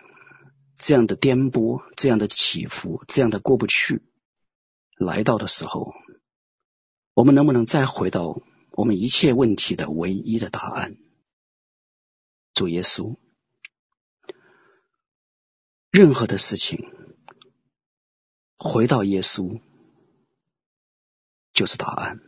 [0.76, 4.02] 这样的颠簸、这样的起伏、这样的过不去
[4.94, 5.94] 来到的时候，
[7.14, 8.40] 我们能不能再回到
[8.70, 10.96] 我们一切问题的唯一的答案？
[12.54, 13.16] 主耶稣，
[15.90, 16.90] 任何的事情
[18.58, 19.60] 回到耶稣
[21.52, 22.20] 就是答案。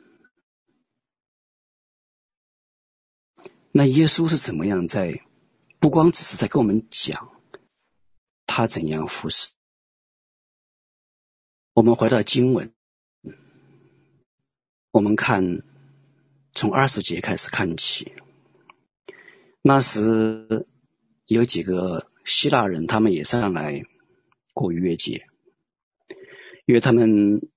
[3.70, 5.24] 那耶稣是怎么样在？
[5.80, 7.42] 不光只是在跟我们讲
[8.46, 9.52] 他怎样服侍。
[11.74, 12.74] 我们回到经文，
[14.94, 15.64] 我们看
[16.54, 18.12] 从二十节开始看起。
[19.60, 20.68] 那时
[21.26, 23.82] 有几个希腊人，他们也上来
[24.52, 25.26] 过逾越节，
[26.64, 27.48] 因为他们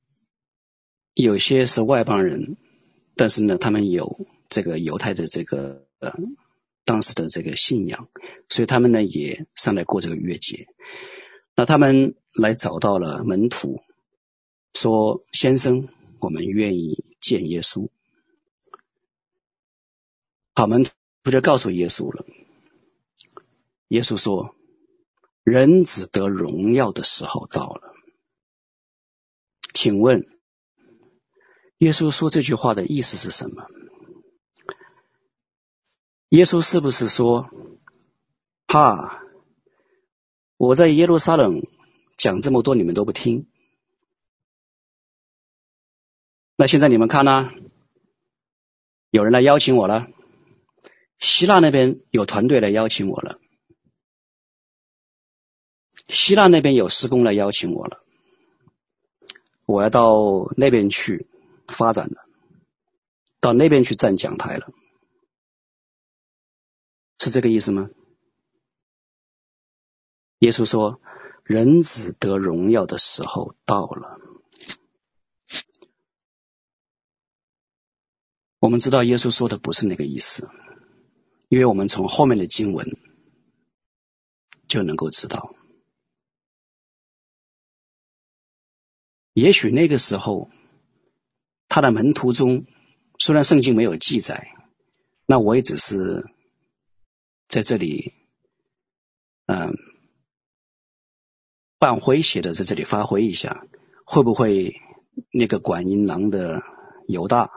[1.14, 2.58] 有些是外邦人，
[3.16, 5.86] 但是呢，他们有这个犹太的这个。
[6.00, 6.14] 呃，
[6.86, 8.08] 当时的这个信仰，
[8.50, 10.68] 所以他们呢也上来过这个逾越节。
[11.56, 13.82] 那他们来找到了门徒，
[14.74, 15.88] 说：“先生，
[16.20, 17.90] 我们愿意见耶稣。”
[20.56, 20.92] 好，门徒
[21.30, 22.26] 就告诉耶稣了。
[23.90, 24.56] 耶稣说
[25.44, 27.94] ：“人子得荣耀的时候到了。”
[29.74, 30.28] 请问，
[31.78, 33.68] 耶稣说这句话的意思是什么？
[36.30, 37.50] 耶稣是不是说
[38.68, 39.22] ：“哈，
[40.58, 41.62] 我在耶路撒冷
[42.18, 43.48] 讲这么多，你们都不听。
[46.60, 47.52] 那现在你们看呢？
[49.12, 50.08] 有人来邀请我了，
[51.20, 53.40] 希腊那边有团队来邀请我了，
[56.08, 58.00] 希腊那边有施工来邀请我了，
[59.68, 61.28] 我要到那边去
[61.68, 62.28] 发展了，
[63.40, 64.74] 到那边去站讲台了，
[67.20, 67.90] 是这个意思吗？
[70.40, 71.00] 耶稣说
[71.46, 74.20] ：“人子得荣耀的时候到了。”
[78.60, 80.50] 我们知道耶稣说的不是那个意思，
[81.48, 82.98] 因为我们从后面的经文
[84.68, 85.56] 就能够知道。
[89.34, 90.50] 也许那个时候，
[91.68, 92.66] 他的门徒中
[93.20, 94.50] 虽然圣经没有记载，
[95.26, 96.26] 那我也只是
[97.48, 98.14] 在这里，
[99.46, 99.76] 嗯。
[101.80, 103.68] 半诙谐的在这里发挥一下，
[104.04, 104.82] 会不会
[105.32, 106.64] 那个管银囊的
[107.08, 107.52] 犹大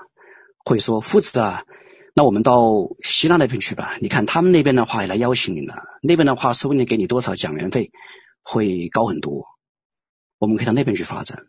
[0.65, 1.65] 会说：“夫子啊，
[2.15, 3.97] 那我们到希腊那边去吧？
[4.01, 7.93] 你看他们那边的话也来邀请你了，那边的话说不定给你多少讲员费
[8.43, 9.47] 会高很多，
[10.39, 11.47] 我们可以到那边去发展。”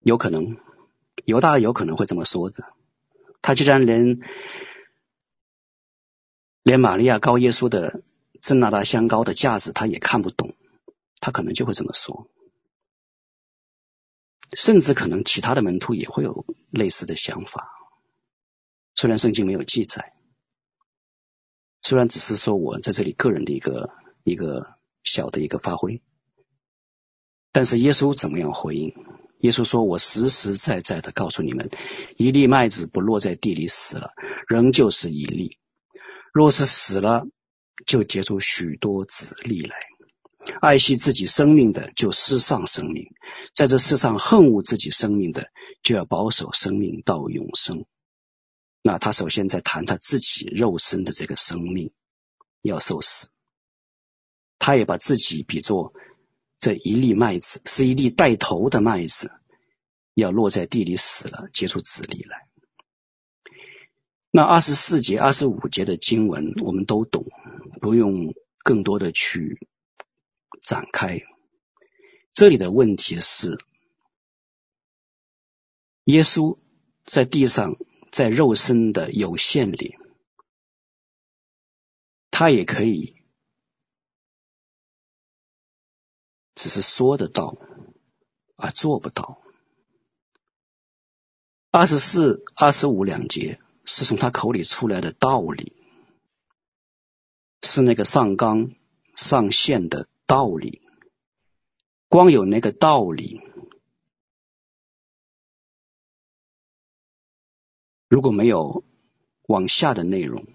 [0.00, 0.56] 有可能，
[1.24, 2.72] 犹大有可能会这么说的。
[3.40, 4.18] 他既然连
[6.62, 8.02] 连玛利亚膏耶稣的。
[8.40, 10.56] 真拿大香膏的价值，他也看不懂，
[11.20, 12.26] 他可能就会这么说，
[14.56, 17.68] 甚至可能其他的门徒也会有类似的想法。
[18.94, 20.14] 虽然圣经没有记载，
[21.82, 23.90] 虽然只是说我在这里个人的一个
[24.24, 26.02] 一个小的一个发挥，
[27.52, 28.94] 但是耶稣怎么样回应？
[29.40, 31.68] 耶稣说：“我实实在在的告诉你们，
[32.16, 34.12] 一粒麦子不落在地里死了，
[34.46, 35.58] 仍旧是一粒；
[36.32, 37.26] 若是死了，”
[37.84, 39.76] 就结出许多子粒来。
[40.60, 43.12] 爱惜自己生命的，就失丧生命；
[43.54, 45.50] 在这世上恨恶自己生命的，
[45.82, 47.84] 就要保守生命到永生。
[48.82, 51.92] 那他首先在谈他自己肉身的这个生命
[52.62, 53.28] 要受死，
[54.58, 55.94] 他也把自己比作
[56.58, 59.30] 这一粒麦子，是一粒带头的麦子，
[60.14, 62.48] 要落在地里死了，结出子粒来。
[64.32, 67.24] 那二十四节、二十五节的经文我们都懂，
[67.80, 68.34] 不用
[68.64, 69.68] 更多的去
[70.62, 71.20] 展开。
[72.32, 73.58] 这里的问题是，
[76.04, 76.58] 耶稣
[77.04, 77.76] 在地上，
[78.10, 79.96] 在肉身的有限里，
[82.30, 83.16] 他也可以
[86.54, 87.56] 只是说得到，
[88.56, 89.42] 而做不到。
[91.70, 93.60] 二十四、二十五两节。
[93.84, 95.72] 是从他口里出来的道理，
[97.62, 98.76] 是那个上纲
[99.16, 100.80] 上线的道理。
[102.08, 103.42] 光有那个道理，
[108.08, 108.82] 如果没有
[109.42, 110.46] 往下的内容，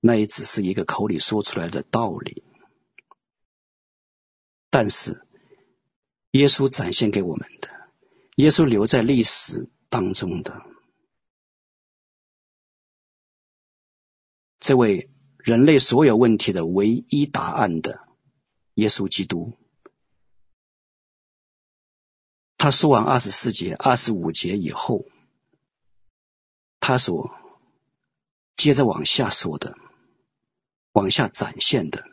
[0.00, 2.42] 那也只是一个口里说出来的道理。
[4.70, 5.24] 但是，
[6.32, 7.92] 耶稣展现给我们的，
[8.34, 10.66] 耶稣留在历史当中的。
[14.58, 18.04] 这位人类所有问题的唯一答案的
[18.76, 19.56] 耶稣基督，
[22.58, 25.06] 他说完二十四节、二十五节以后，
[26.78, 27.34] 他所
[28.54, 29.78] 接着往下说的、
[30.92, 32.04] 往下展现的，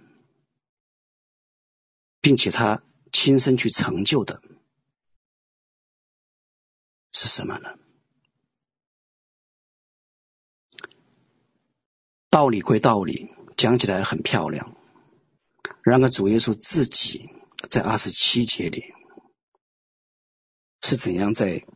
[2.21, 4.41] 并且他亲身去成就的，
[7.11, 7.77] 是什么呢？
[12.29, 14.77] 道理归道理，讲起来很漂亮。
[15.83, 17.29] 然而，主耶稣自己
[17.69, 18.93] 在二十七节里
[20.81, 21.67] 是怎样在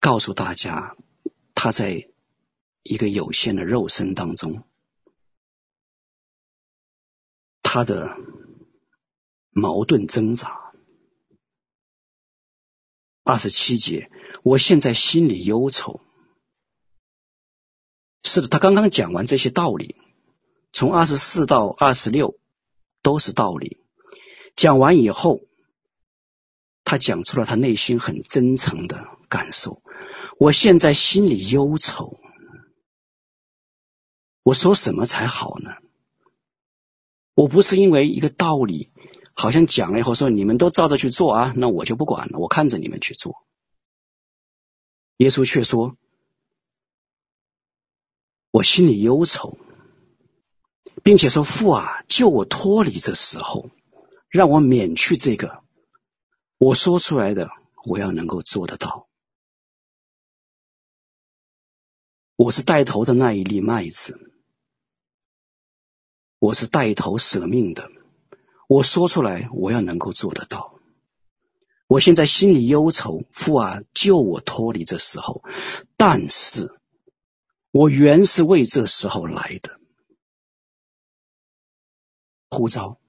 [0.00, 0.96] 告诉大家，
[1.54, 2.08] 他在
[2.82, 4.64] 一个有限的肉身当中，
[7.62, 8.16] 他的
[9.50, 10.72] 矛盾挣扎。
[13.22, 14.10] 二十七节，
[14.42, 16.00] 我现在心里忧愁。
[18.24, 19.94] 是的，他刚刚讲完这些道理，
[20.72, 22.38] 从二十四到二十六
[23.02, 23.78] 都是道理。
[24.56, 25.40] 讲完以后，
[26.84, 29.82] 他讲出了他内心很真诚的感受。
[30.38, 32.16] 我现在心里忧愁，
[34.42, 35.70] 我说什么才好呢？
[37.34, 38.92] 我不是因为一个道理，
[39.34, 43.46] 好像讲了以后说你们都照着去做啊，那我就不管了，我看着你们去做。
[45.16, 45.96] 耶稣却说。
[48.52, 49.56] 我心里忧愁，
[51.02, 53.70] 并且说：“父啊，救我脱离这时候，
[54.28, 55.62] 让我免去这个。
[56.58, 57.50] 我说出来的，
[57.84, 59.08] 我要能够做得到。
[62.36, 64.30] 我是带头的那一粒麦子，
[66.38, 67.90] 我是带头舍命的。
[68.68, 70.78] 我说出来，我要能够做得到。
[71.86, 75.42] 我现在心里忧愁，父啊，救我脱离这时候。
[75.96, 76.78] 但是，
[77.72, 79.79] 我原是为这时候来的。
[82.50, 83.00] 呼召，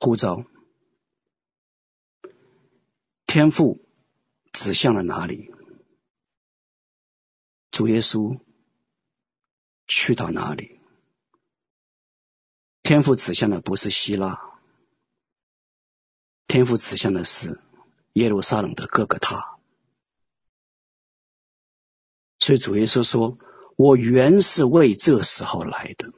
[0.00, 0.44] 呼召，
[3.26, 3.80] 天赋
[4.52, 5.54] 指向了哪里？
[7.70, 8.40] 主耶稣
[9.86, 10.80] 去到哪里？
[12.82, 14.60] 天赋指向的不是希腊。
[16.48, 17.62] 天赋指向的是
[18.14, 19.58] 耶路撒冷的各个他，
[22.40, 23.38] 所以主耶稣说
[23.78, 26.12] ：“我原是为这时候来的。”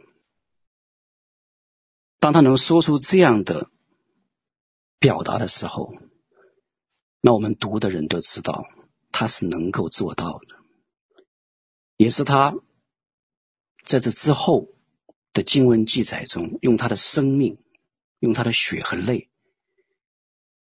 [2.27, 3.71] 当他能说出这样的
[4.99, 5.95] 表达的时候，
[7.21, 8.65] 那我们读的人都知道
[9.13, 10.57] 他是能够做到的，
[11.97, 12.53] 也是他
[13.85, 14.75] 在这之后
[15.35, 17.63] 的经文记载中，用他的生命，
[18.19, 19.31] 用他的血和泪。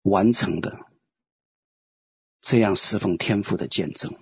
[0.02, 0.90] 完成的
[2.40, 4.18] 这样侍奉天父的见证，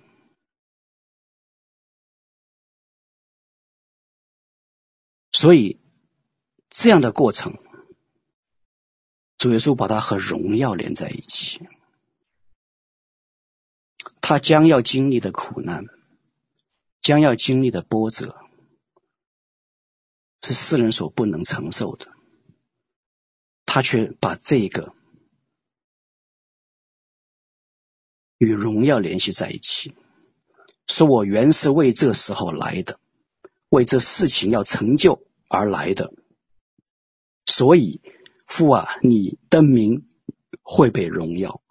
[5.31, 5.80] 所以
[6.71, 7.59] 这样的过程，
[9.37, 11.59] 主耶稣把它和荣耀连在一起。
[14.21, 15.85] 他将要经历的苦难，
[17.01, 18.39] 将要经历的波折，
[20.41, 22.07] 是世人所不能承受的，
[23.65, 24.95] 他却把这个。
[28.37, 29.93] 与荣耀联系在一起，
[30.87, 32.97] 说我原是为这时候来的，
[33.67, 36.13] 为这事情要成就而来的。
[37.45, 38.01] 所以
[38.47, 40.07] 父啊，你的名
[40.61, 41.61] 会被荣耀。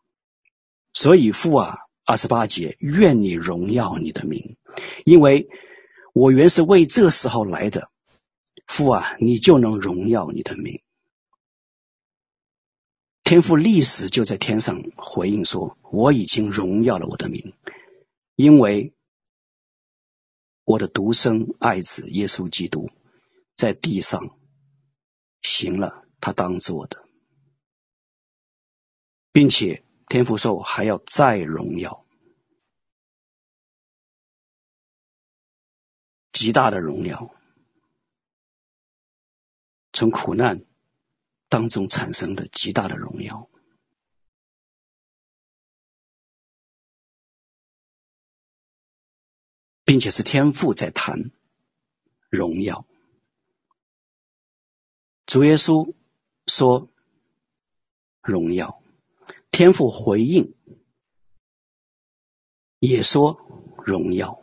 [0.93, 4.57] 所以父啊，二十八节，愿你荣耀你的名，
[5.05, 5.49] 因为
[6.13, 7.91] 我原是为这时候来的。
[8.67, 10.83] 父啊，你就能荣耀你的名。
[13.25, 17.55] 天父立时就在天上回应说：“我已经荣耀了我的名，
[18.35, 18.93] 因为
[20.65, 22.91] 我的独生爱子耶稣基督
[23.55, 24.37] 在地上
[25.43, 27.09] 行了他当做的，
[29.33, 32.07] 并且天福寿还要再荣耀，
[36.33, 37.35] 极大的荣耀，
[39.93, 40.65] 从苦难。”
[41.51, 43.51] 当中产生的极大的荣耀，
[49.85, 51.33] 并且是天父在谈
[52.29, 52.87] 荣耀。
[55.31, 55.95] 主耶稣
[56.49, 56.91] 说
[58.21, 58.83] 荣耀，
[59.53, 60.57] 天父回应
[62.81, 63.41] 也说
[63.87, 64.43] 荣耀。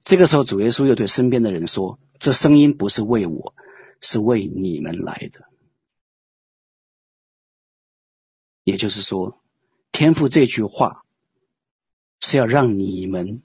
[0.00, 3.54] 这个时候，主耶稣又对身边的人说：“这声音不是为我，
[4.00, 5.50] 是为你们来的。”
[8.64, 9.44] 也就是说，
[9.92, 11.04] 天父这句话
[12.20, 13.42] 是要让你们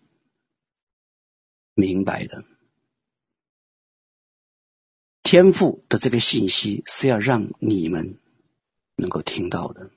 [1.73, 2.45] 明白的。
[5.31, 8.19] 天赋的这个信息是要让你们
[8.97, 9.89] 能够听到的。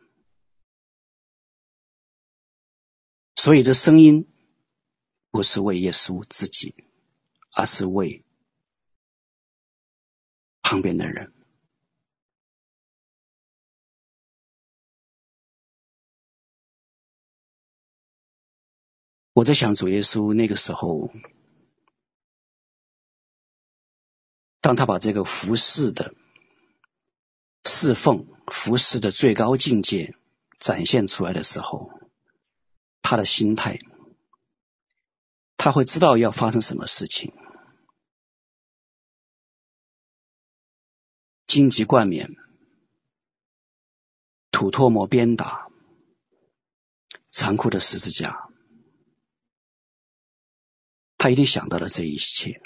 [3.34, 4.28] 所以这声音
[5.32, 6.76] 不是为耶稣自己，
[7.50, 8.24] 而是为
[10.62, 11.32] 旁边的人。
[19.32, 21.12] 我在想，主耶稣那个时候，
[24.64, 26.14] 当他把这个服侍的
[27.66, 30.16] 侍奉、服侍的最高境界
[30.58, 31.90] 展现出来的时候，
[33.02, 33.78] 他的心态，
[35.58, 37.34] 他会知道要发生什么事情，
[41.46, 42.34] 荆棘冠冕、
[44.50, 45.68] 土唾沫鞭打、
[47.28, 48.48] 残酷的十字架。
[51.18, 52.62] 他一定想到了这一切，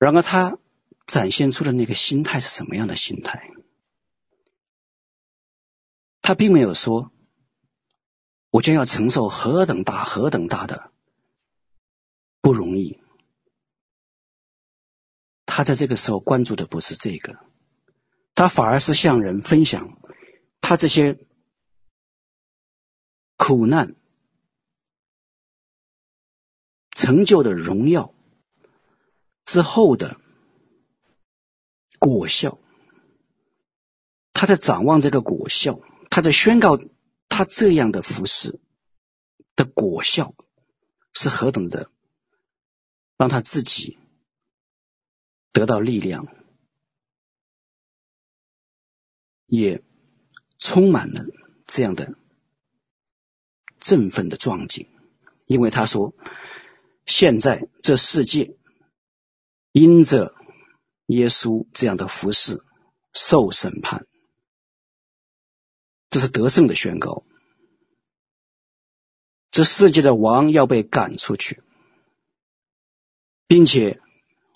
[0.00, 0.58] 然而他
[1.06, 3.50] 展现出的那个心态是什么样的心态？
[6.22, 7.12] 他并没有说
[8.48, 10.90] 我将要承受何等大、何等大的
[12.40, 12.98] 不容易。
[15.44, 17.38] 他在这个时候关注的不是这个，
[18.34, 20.00] 他反而是向人分享
[20.62, 21.18] 他这些
[23.36, 23.96] 苦难。
[26.90, 28.14] 成就的荣耀
[29.50, 30.20] 之后的
[31.98, 32.60] 果效，
[34.32, 36.78] 他在展望这个果效，他在宣告
[37.28, 38.60] 他这样的服饰
[39.56, 40.36] 的果效
[41.14, 41.90] 是何等的，
[43.16, 43.98] 让他自己
[45.50, 46.28] 得到力量，
[49.46, 49.82] 也
[50.60, 51.24] 充满了
[51.66, 52.14] 这样的
[53.80, 54.86] 振奋的壮景，
[55.46, 56.14] 因为他说
[57.04, 58.56] ：“现在这世界
[59.72, 60.34] 因着
[61.06, 62.64] 耶稣这样的服事
[63.12, 64.06] 受审判。”
[66.10, 67.24] 这是得胜的宣告。
[69.52, 71.62] 这世界的王要被赶出去，
[73.46, 74.00] 并且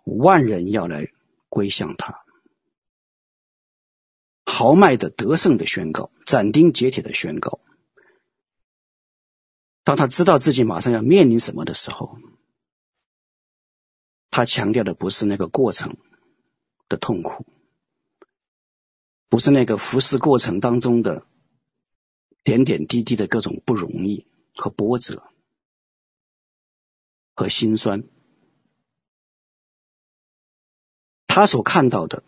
[0.05, 1.13] 万人要来
[1.49, 2.25] 归向他。
[4.45, 7.61] 豪迈的得胜的宣告，斩钉截铁的宣告。
[9.83, 12.19] 当他知道自己马上要面临什么的时候，
[14.37, 15.97] 他强调的不是那个过程
[16.89, 17.47] 的痛苦，
[19.29, 21.25] 不是那个服侍过程当中的。
[22.43, 25.23] 点点滴滴的各种不容易和波折
[27.35, 28.05] 和心酸，
[31.27, 32.23] 他所看到的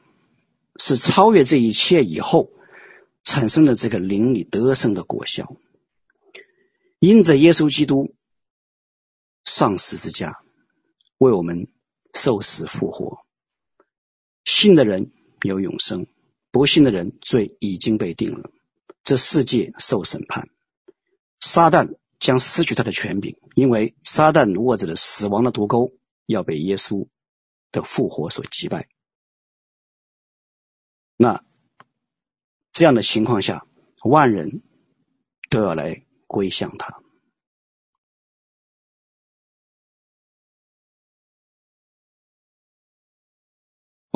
[0.76, 2.50] 是超越这一切以后
[3.24, 5.54] 产生的这个灵里得胜的果效。
[6.98, 8.14] 因着耶稣基督
[9.44, 10.40] 上十字架
[11.18, 11.68] 为我们
[12.16, 13.24] 受死复活，
[14.44, 15.12] 信的人
[15.42, 16.06] 有永生，
[16.50, 18.50] 不信的人罪已经被定了。
[19.04, 20.48] 这世界受审判，
[21.38, 25.92] 撒旦将失去他的权柄，因为撒旦握着的死亡的毒钩
[26.24, 27.06] 要被耶稣
[27.70, 28.88] 的复活所击败。
[31.16, 31.44] 那
[32.72, 33.66] 这样的情况下，
[34.04, 34.62] 万人
[35.50, 37.02] 都要来归向他。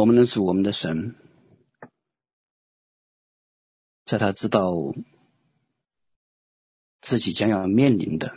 [0.01, 1.15] 我们的主，我们的神。
[4.07, 4.73] 在他知道
[7.03, 8.35] 自己将要面临的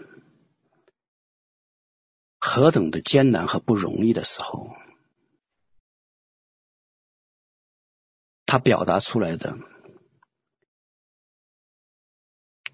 [2.37, 4.75] 何等的艰难和不容易的时候，
[8.45, 9.57] 他表达出来的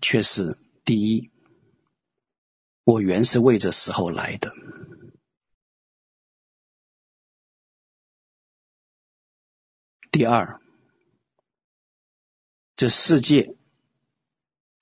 [0.01, 1.29] 却是：第一，
[2.85, 4.49] 我原是为这时候来的；
[10.19, 10.59] 第二。
[12.75, 13.55] 这世界，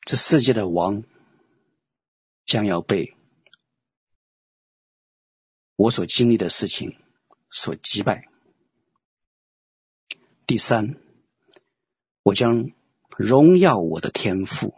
[0.02, 1.04] 这世界的王
[2.44, 3.16] 将要被
[5.76, 7.00] 我所经历的事情
[7.52, 8.28] 所击败。
[10.48, 11.00] 第三，
[12.24, 12.72] 我将
[13.16, 14.74] 荣耀我的天赋，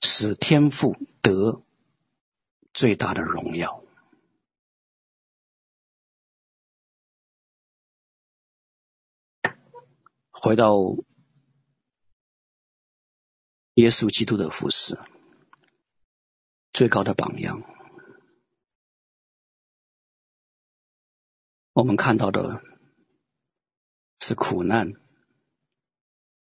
[0.00, 1.60] 使天赋得
[2.74, 3.84] 最大的荣耀。
[10.40, 10.78] 回到
[13.74, 14.96] 耶稣基督的服饰，
[16.72, 17.60] 最高的榜样，
[21.72, 22.62] 我们看到的
[24.20, 24.92] 是苦难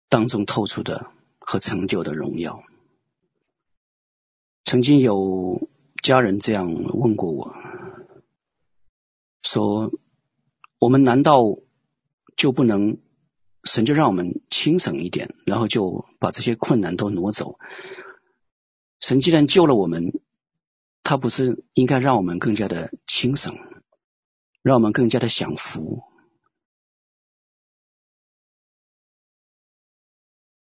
[0.08, 2.64] 当中透出的和成就的荣耀。
[4.64, 5.68] 曾经有
[6.02, 7.54] 家人这样问过我，
[9.42, 9.92] 说
[10.80, 11.42] ：“我们难道
[12.36, 13.00] 就不能？”
[13.64, 17.58] 神就让我们轻省一点，然后就把这些困难都挪走。
[19.00, 20.20] 神既然救了我们，
[21.02, 23.56] 他不是应该让我们更加的轻省，
[24.62, 26.02] 让我们更加的享福？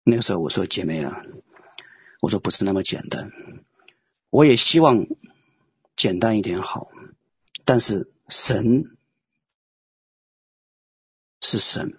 [0.03, 1.23] 那个时候我说：“姐妹啊，
[2.19, 3.31] 我说不是那么简单。
[4.29, 5.07] 我也希望
[5.95, 6.89] 简单一点好，
[7.63, 8.97] 但是神
[11.39, 11.97] 是神。”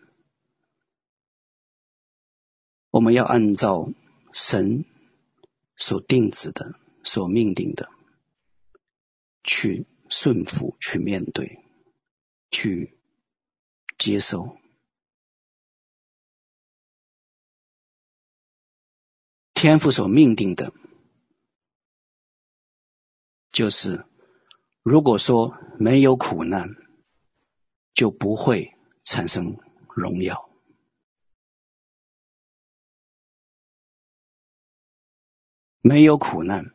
[2.95, 3.91] 我们要按照
[4.33, 4.85] 神
[5.77, 7.91] 所定旨的、所命定的
[9.43, 11.59] 去顺服、去面对、
[12.53, 12.97] 去
[13.99, 14.57] 接受。
[19.55, 20.73] 天父所命定的，
[23.51, 24.07] 就是
[24.85, 26.77] 如果说没有苦难，
[27.93, 29.59] 就不会产生
[29.89, 30.54] 荣耀。
[35.87, 36.73] 没有苦难，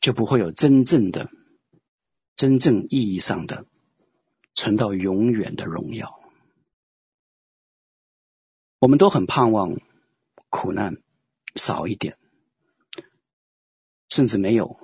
[0.00, 1.28] 就不会有真正的、
[2.36, 3.66] 真正意义上的
[4.54, 6.20] 存到永远的荣耀。
[8.78, 9.76] 我们都很盼望
[10.50, 11.02] 苦难
[11.56, 12.16] 少一点，
[14.08, 14.78] 甚至没有，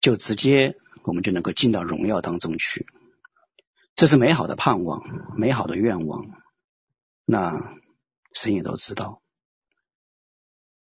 [0.00, 0.74] 就直接
[1.04, 2.88] 我们就能够进到荣耀当中去。
[3.94, 5.04] 这是美好的盼望，
[5.38, 6.42] 美好的愿望。
[7.26, 7.78] 那
[8.32, 9.22] 神也都知道。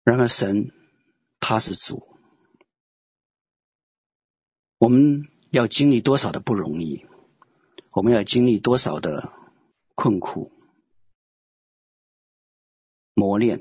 [0.03, 0.73] 然而神。
[1.49, 2.09] 他是主。
[4.79, 7.07] 我们要经历多少的不容易？
[7.93, 9.33] 我们要经历多少的
[9.95, 10.51] 困苦、
[13.15, 13.61] 磨练？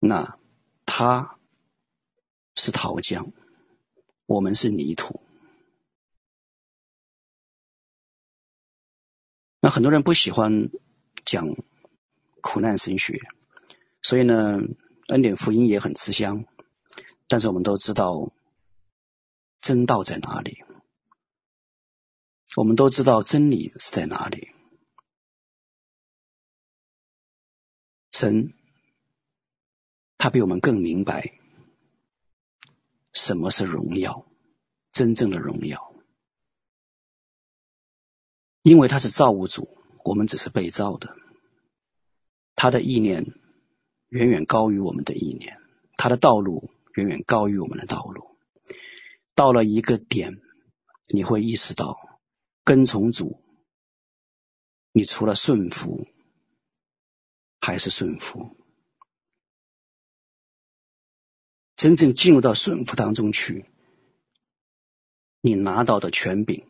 [0.00, 0.40] 那
[0.86, 1.38] 他
[2.56, 3.32] 是陶匠，
[4.26, 5.22] 我们是泥土。
[9.60, 10.68] 那很多人不喜欢
[11.24, 11.46] 讲
[12.40, 13.20] 苦难神学，
[14.02, 14.58] 所以呢，
[15.10, 16.46] 恩典福音也很吃香。
[17.28, 18.32] 但是我们都知道。
[19.62, 20.64] 真道在哪里？
[22.56, 24.48] 我们都知道真理是在哪里。
[28.10, 28.54] 神，
[30.16, 31.38] 他比我们更明白
[33.12, 34.26] 什么是荣耀，
[34.92, 35.94] 真正的荣耀。
[38.62, 39.76] 因为他是造物主，
[40.06, 41.14] 我们只是被造的。
[42.56, 43.38] 他的意念
[44.10, 45.60] 远远高于我们的意念，
[45.96, 48.36] 他的道路远远高于我们的道路。
[49.36, 50.42] 到了一个点，
[51.08, 51.96] 你会意识到，
[52.64, 53.40] 跟从主，
[54.90, 56.08] 你除了顺服，
[57.60, 58.56] 还是顺服。
[61.76, 63.64] 真正进入到顺服当中去，
[65.40, 66.66] 你拿到的权柄，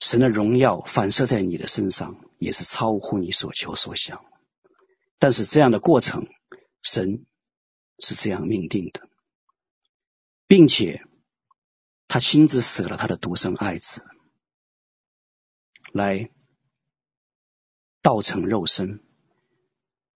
[0.00, 4.24] 神的荣耀反射在你的身上，也是超乎你所求所想。
[5.20, 6.26] 但是这样的过程，
[6.82, 7.24] 神
[8.00, 9.08] 是这样命定的，
[10.48, 11.06] 并且。
[12.12, 14.04] 他亲自舍了他的独生爱子，
[15.92, 16.28] 来
[18.02, 19.00] 道成肉身，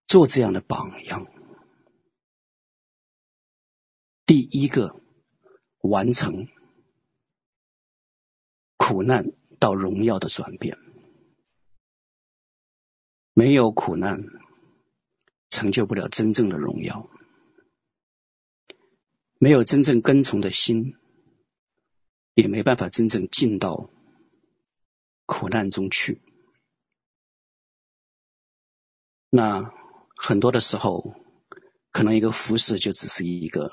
[0.05, 1.25] 做这样的榜样。
[4.25, 5.01] 第一个
[5.79, 6.49] 完成
[8.75, 10.77] 苦难到荣耀的转变，
[13.31, 14.19] 没有苦难，
[15.55, 17.09] 成就不了真正的荣耀；
[19.37, 20.95] 没有真正跟从的心。
[22.37, 23.89] 也没办法真正进到
[25.25, 26.21] 苦难中去。
[29.29, 29.71] 那
[30.17, 31.15] 很多的时候，
[31.93, 33.71] 可能一个服侍就只是一个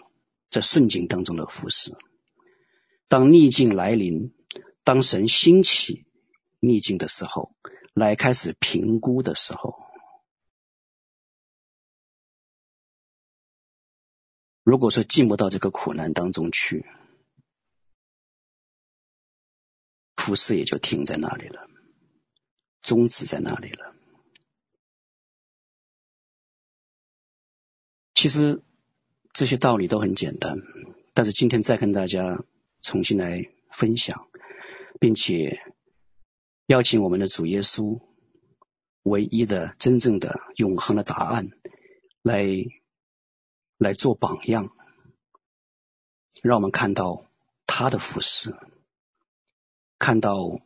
[0.48, 1.90] 在顺境当中的服侍。
[3.08, 4.32] 当逆境来临，
[4.84, 6.06] 当神兴起
[6.60, 7.56] 逆境的时候，
[7.94, 9.74] 来开始评估的时候，
[14.62, 16.86] 如果说进不到这个苦难当中去。
[20.14, 21.68] 服侍也就停在那里了，
[22.80, 23.96] 终止在那里了。
[28.14, 28.62] 其实
[29.32, 30.58] 这些道理都很简单，
[31.12, 32.44] 但是今天再跟大家
[32.82, 34.28] 重新来分享，
[35.00, 35.58] 并且
[36.66, 38.00] 邀请我们的主耶稣，
[39.02, 41.50] 唯一的、真正的、永恒的答案，
[42.22, 42.44] 来
[43.82, 44.74] 来做榜样，
[46.42, 47.26] 让我们看到
[47.66, 48.56] 他的服侍。
[49.98, 50.60] 看到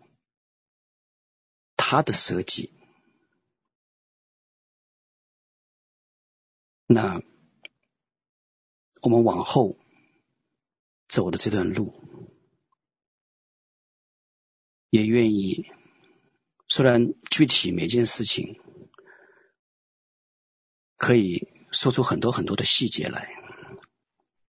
[1.76, 2.72] 他的设计，
[6.86, 7.20] 那
[9.02, 9.76] 我们往后
[11.06, 11.92] 走的这段路，
[14.88, 15.70] 也愿意。
[16.66, 18.58] 虽然具体每件事情
[20.96, 21.46] 可以
[21.76, 23.28] 说出很多很多的细节来，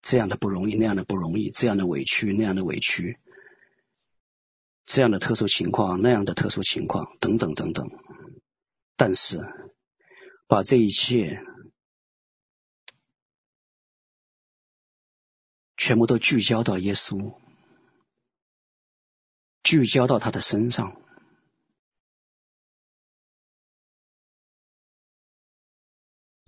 [0.02, 3.20] 这样的不容易，那样的不容易，这样的委屈，那样的委屈。
[4.86, 7.92] 这样的特殊情况，那样的特殊情况，等等等等。
[8.96, 9.38] 但是，
[10.48, 11.44] 把这一切
[15.76, 17.36] 全部都聚焦到耶稣，
[19.62, 21.02] 聚焦到他的身上。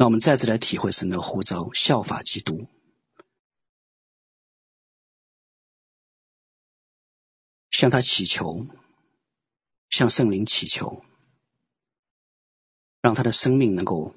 [0.01, 2.67] 那我们再次来体会神的呼召，效法基督。
[7.69, 8.65] 向他祈求，
[9.91, 11.05] 向圣灵祈求，
[13.01, 14.15] 让他的生命能够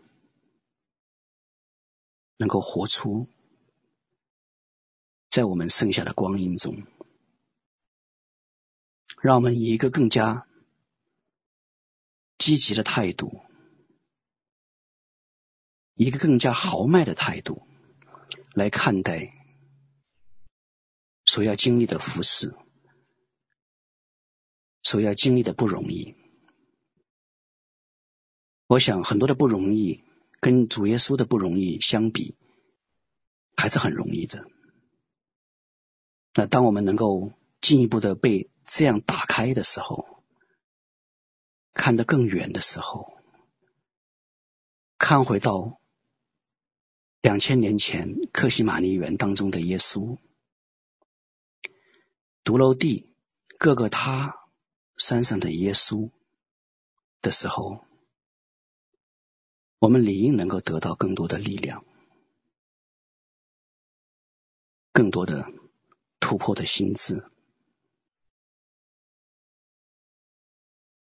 [2.39, 3.28] 能够活出
[5.28, 6.86] 在我们剩下的光阴中，
[9.20, 10.47] 让我们以一个更加
[12.39, 13.43] 积极的态度，
[15.94, 17.66] 一个更加豪迈的态度
[18.54, 19.32] 来看待
[21.24, 22.56] 所要经历的服事。
[24.86, 26.14] 所要经历的不容易，
[28.66, 30.04] 我想很多的不容易
[30.40, 32.36] 跟主耶稣的不容易相比，
[33.56, 34.46] 还是很容易的。
[36.34, 40.22] 那当我们能够进一步的被这样打开的时候，
[41.72, 43.16] 看得更远的时候，
[44.98, 45.80] 看回到
[47.24, 50.18] 两千年前克西马尼园当中的耶稣，
[52.44, 53.09] 髑髅地
[53.59, 54.36] 各个他
[54.98, 56.10] 山上的耶稣
[57.22, 57.86] 的时候，
[59.78, 61.86] 我们理应能够得到更多的力量，
[64.92, 65.46] 更多的
[66.20, 67.24] 突破的心智。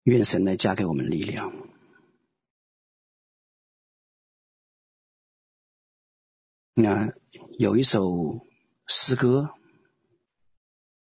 [0.04, 1.65] 愿神来加给我们力量。
[6.78, 7.14] 那
[7.58, 8.46] 有一首
[8.86, 9.48] 诗歌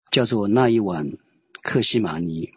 [0.10, 1.20] 叫做《那一晚
[1.62, 2.48] 克西玛尼》，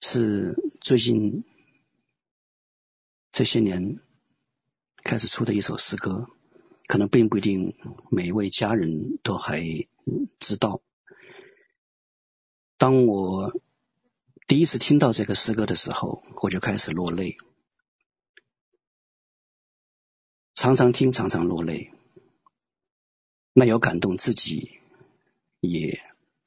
[0.00, 1.42] 是最近
[3.32, 3.98] 这些年
[5.02, 6.28] 开始出的一首诗歌，
[6.86, 7.74] 可能并不一定
[8.08, 9.60] 每一位家人都还
[10.38, 10.82] 知道。
[12.78, 13.60] 当我
[14.46, 17.38] 第一次听到这个诗歌的时候，我就开始落泪，
[20.62, 21.90] 常常听，常常落泪。
[23.52, 24.78] 那有感动自己，
[25.58, 26.00] 也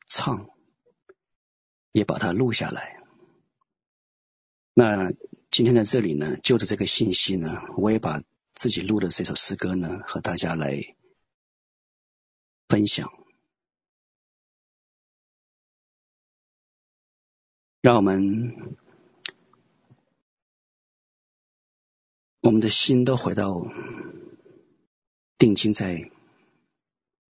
[0.08, 0.50] 唱，
[1.92, 3.04] 也把它录下来。
[4.74, 5.12] 那
[5.52, 8.24] 今天在这里呢，就着这个信息呢，我也把
[8.54, 10.96] 自己录的这首诗歌呢，和大家来
[12.70, 13.12] 分享。
[17.82, 18.78] 让我们，
[22.46, 23.60] 我们的心都回到
[25.40, 26.12] 定睛在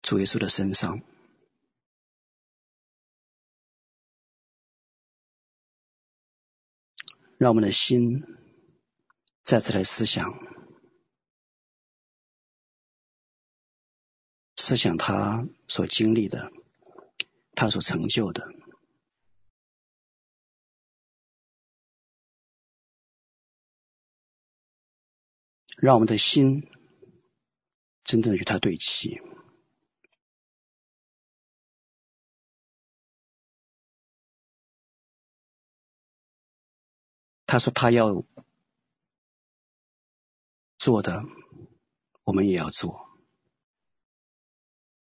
[0.01, 1.03] 主耶稣的身上，
[7.37, 8.25] 让我们的心
[9.43, 10.33] 再次来思想，
[14.57, 16.51] 思想他所经历的，
[17.55, 18.62] 他所成就的。
[25.83, 26.71] 让我们的心
[28.05, 29.21] 真正与他对齐。
[37.47, 38.25] 他说他要
[40.79, 41.25] 做的，
[42.27, 43.11] 我们也要做，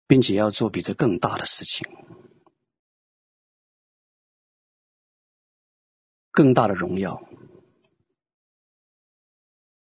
[0.07, 1.87] 并且要做比这更大的事情，
[6.31, 7.25] 更大的荣耀。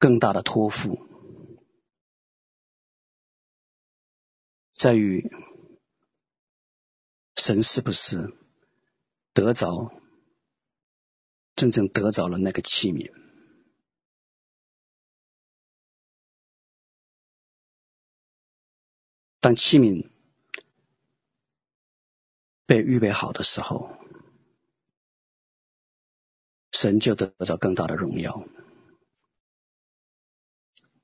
[0.01, 1.07] 更大的托付，
[4.73, 5.31] 在于
[7.37, 8.35] 神是不是
[9.35, 9.93] 得着
[11.55, 13.13] 真正得着了那个器皿？
[19.41, 20.11] 当器皿
[22.65, 23.99] 被预备好的时候，
[26.73, 28.49] 神就得着更大的荣耀。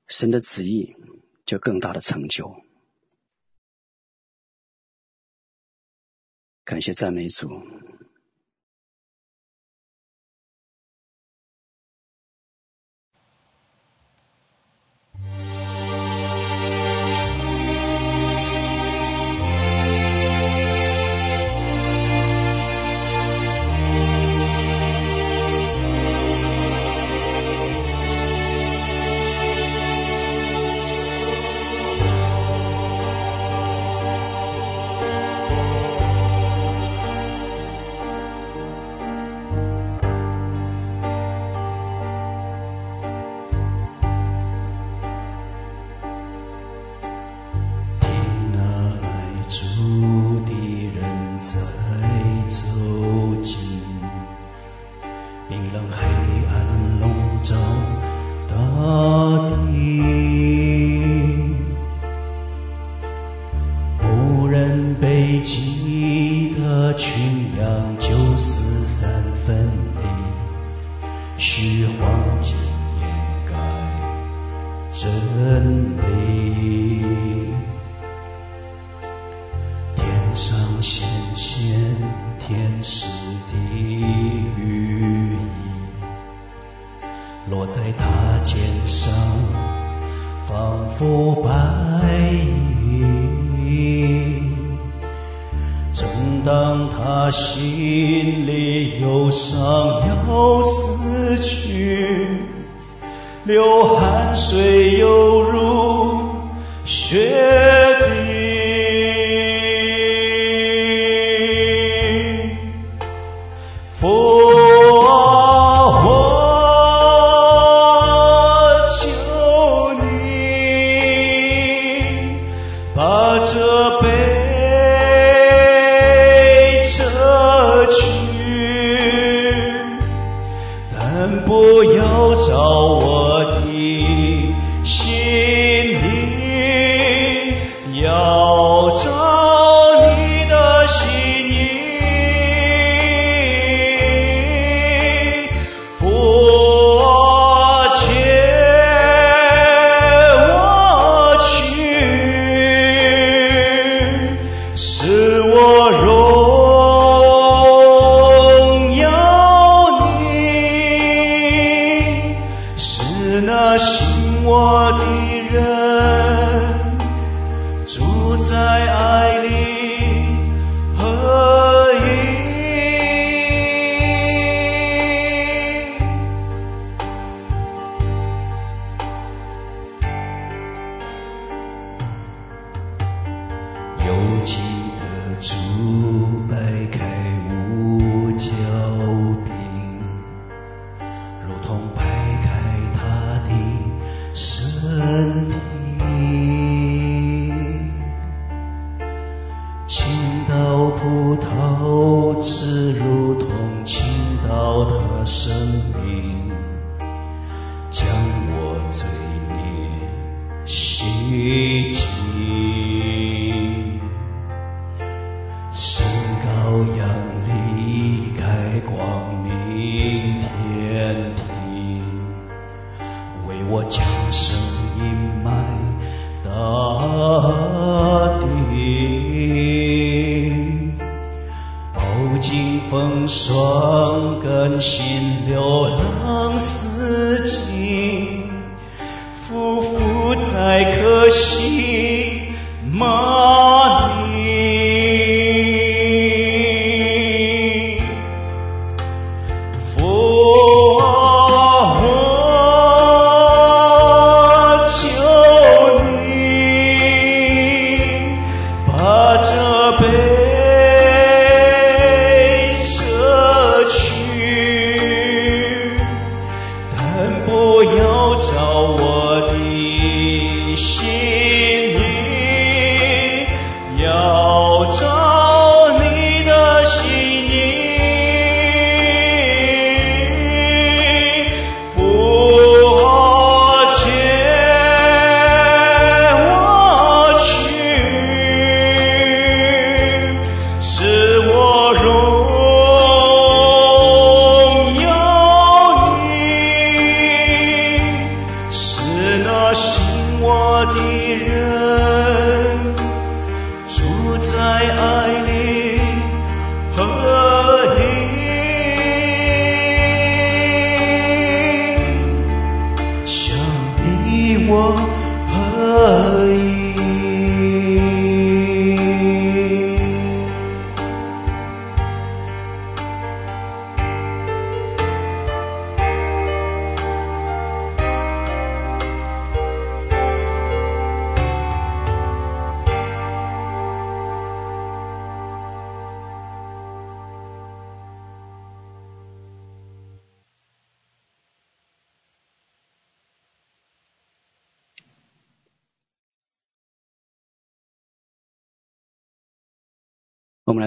[0.07, 0.95] 神的旨意
[1.45, 2.61] 就更大的成就。
[6.63, 7.49] 感谢赞美主。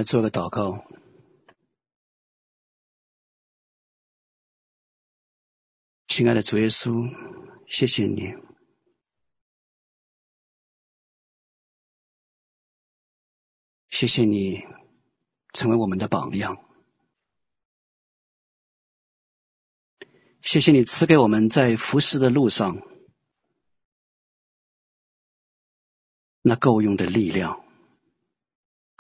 [0.01, 0.83] 来做个祷告，
[6.07, 7.07] 亲爱的主耶稣，
[7.69, 8.33] 谢谢你，
[13.91, 14.63] 谢谢你
[15.53, 16.65] 成为我们的榜样，
[20.41, 22.81] 谢谢你赐给我们在服侍的路上
[26.41, 27.67] 那够用的力量。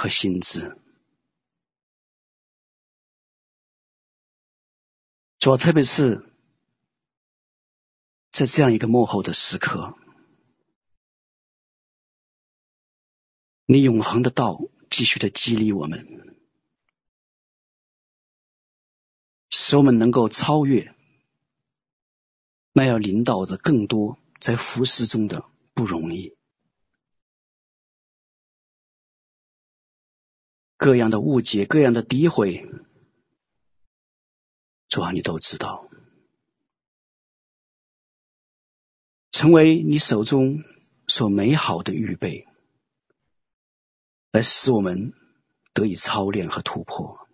[0.03, 0.79] 和心智，
[5.41, 6.23] 主要特别是
[8.31, 9.97] 在这样一个幕后的时刻，
[13.65, 14.61] 你永恒的道
[14.91, 16.37] 继续的激励我们，
[19.49, 20.95] 使我们能够超越
[22.73, 26.37] 那要领导的更多在服事中的不容易。
[30.77, 32.69] 各样的误解，各样的诋毁，
[34.91, 35.89] 主啊，你都知道。
[39.31, 40.65] 成为你手中
[41.07, 42.49] 所美好的预备，
[44.33, 45.15] 来使我们
[45.73, 47.29] 得以操练和突破。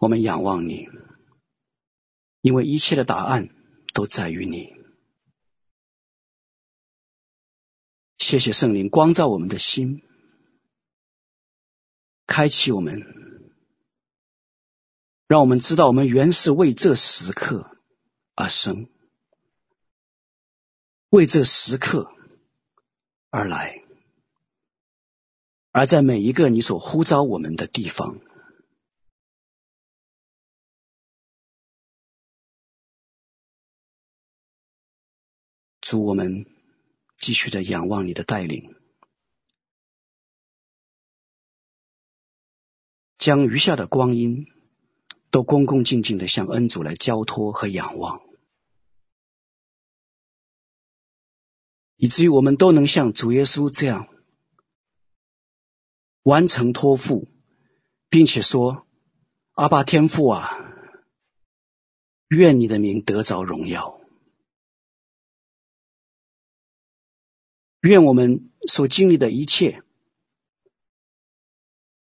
[0.00, 0.88] 我们仰望你，
[2.40, 3.48] 因为一切的答案
[3.94, 4.74] 都在于你。
[8.18, 10.02] 谢谢圣灵光照我们的心，
[12.36, 13.00] 开启我们，
[15.26, 17.78] 让我们知道我们原是为这时刻
[18.34, 18.90] 而生，
[21.08, 22.12] 为这时刻
[23.30, 23.82] 而来，
[25.70, 28.20] 而在每一个你所呼召我们的地方。
[35.80, 36.44] 主，我们
[37.16, 38.76] 继续的仰望你的带领，
[43.26, 44.46] 将余下的光阴
[45.32, 48.22] 都恭恭敬敬的向恩主来交托和仰望，
[51.96, 54.06] 以至于我们都能像主耶稣这样
[56.22, 57.26] 完成托付，
[58.08, 58.86] 并且说
[59.54, 60.48] ：“阿爸天父啊，
[62.28, 64.00] 愿你的名得着荣耀。”
[67.82, 69.82] 愿我们所经历的一切，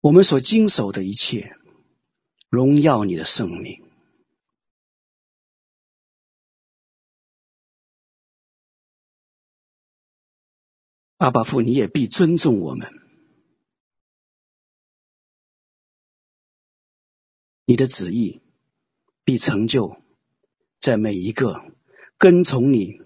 [0.01, 1.55] 我们所经手的一切，
[2.49, 3.87] 荣耀你的圣名。
[11.17, 12.89] 阿爸父，你也必尊重我们。
[17.65, 18.41] 你的旨意
[19.23, 20.01] 必成就
[20.79, 21.61] 在每一个
[22.17, 22.99] 跟从你、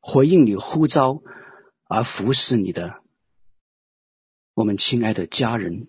[0.00, 1.22] 回应你呼召。
[1.90, 3.02] 而服侍你的，
[4.52, 5.88] 我们亲爱的家人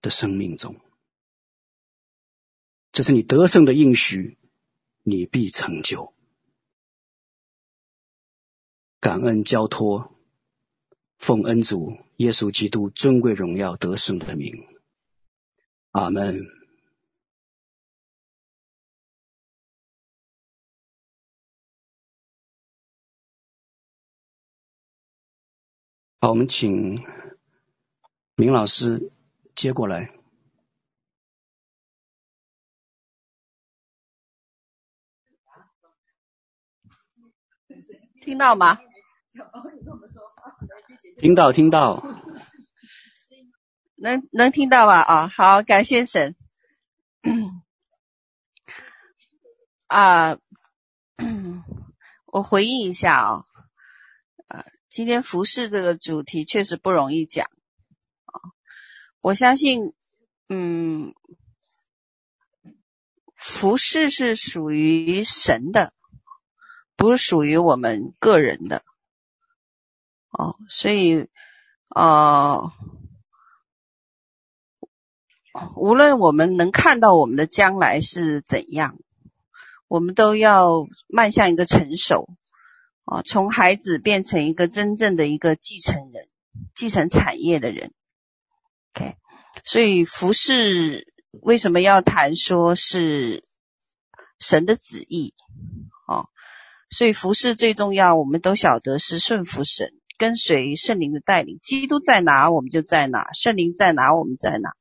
[0.00, 0.80] 的生命中，
[2.92, 4.38] 这是你得胜的应许，
[5.02, 6.14] 你必成就。
[9.00, 10.14] 感恩交托，
[11.18, 14.66] 奉恩主耶稣基督尊贵荣耀得胜的名，
[15.90, 16.44] 阿门。
[26.22, 27.02] 好，我们请
[28.34, 29.10] 明老师
[29.60, 30.10] 接过来。
[38.22, 38.78] 听到吗？
[41.18, 42.02] 听到，听到。
[43.96, 45.02] 能能听到吧？
[45.02, 46.34] 啊，好，感谢神。
[49.88, 50.38] 啊，
[52.24, 53.44] 我回应一下啊。
[54.88, 57.59] 今天服饰这个主题确实不容易讲啊！
[59.22, 59.92] 我相信，
[60.48, 61.14] 嗯，
[63.36, 65.92] 服事是属于神的，
[66.96, 68.82] 不是属于我们个人的
[70.30, 70.56] 哦。
[70.68, 71.28] 所以，
[71.88, 72.72] 呃，
[75.76, 78.98] 无论我们能看到我们的将来是怎样，
[79.86, 82.28] 我们都要迈向一个成熟。
[83.04, 86.28] 啊，从孩子变成一个真正的一个继承人，
[86.74, 87.92] 继承产业的人。
[88.94, 89.14] OK，
[89.64, 91.06] 所以服事
[91.42, 93.44] 为什么要谈说是
[94.38, 95.34] 神的旨意？
[96.08, 96.28] 哦，
[96.90, 101.60] 所以服事最重要，我们都晓得是顺服神，跟随圣灵的带领。
[101.62, 104.72] 基督在哪，我们就在哪；圣灵在哪，我们在哪。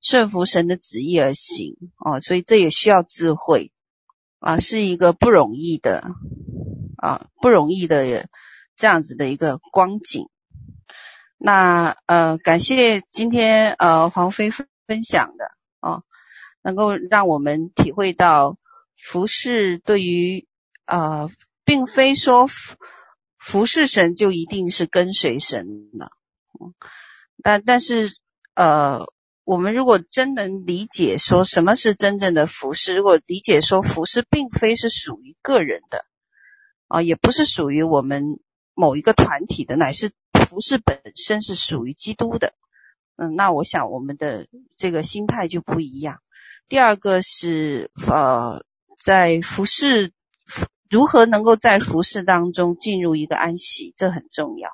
[0.00, 1.76] 顺服神的旨意而行。
[1.96, 3.72] 哦，所以这也需要智慧
[4.38, 6.04] 啊，是一个不容易的。
[6.96, 8.28] 啊，不容易的
[8.74, 10.28] 这样子的一个光景。
[11.38, 14.68] 那呃，感谢今天呃黄飞分
[15.02, 16.02] 享的啊，
[16.62, 18.58] 能够让我们体会到
[18.96, 20.46] 服事对于
[20.84, 21.30] 呃，
[21.64, 22.76] 并非说服
[23.38, 26.10] 服事神就一定是跟随神的。
[26.60, 26.74] 嗯，
[27.42, 28.12] 但但是
[28.54, 29.06] 呃，
[29.44, 36.04] 我们如果真能理解说什么是真正的服事，如果理解说服事并非是属于个人的。
[36.90, 38.40] 啊，也不是属于我们
[38.72, 40.10] 某一个团体的，乃是
[40.48, 42.54] 服事本身是属于基督的。
[43.16, 44.46] 嗯，那我想我们的
[44.76, 46.20] 这个心态就不一样。
[46.68, 48.64] 第二个是呃，
[48.98, 50.12] 在服事
[50.88, 54.70] 如何能够在服事当中进入一个安息，这很重要。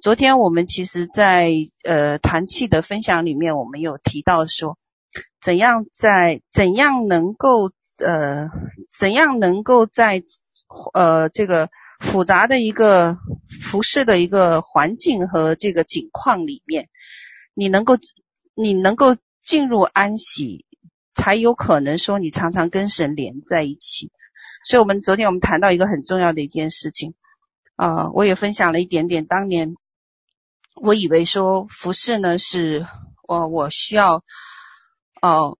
[0.00, 1.52] 昨天我们其实在
[1.82, 4.78] 呃团契的分享里面，我们有提到说，
[5.40, 7.72] 怎样在怎样能够
[8.04, 8.48] 呃
[8.88, 10.22] 怎样能够在
[10.92, 13.18] 呃，这个复杂的一个
[13.48, 16.88] 服饰的一个环境和这个景况里面，
[17.54, 17.98] 你能够
[18.54, 20.66] 你能够进入安息，
[21.14, 24.10] 才有可能说你常常跟神连在一起。
[24.64, 27.14] 所以，我们昨天我们谈到一个很重要的一件事情，
[27.76, 29.24] 呃，我也分享了一点点。
[29.24, 29.76] 当年
[30.74, 32.84] 我以为说服饰呢是，
[33.22, 34.24] 我我需要，
[35.22, 35.56] 哦、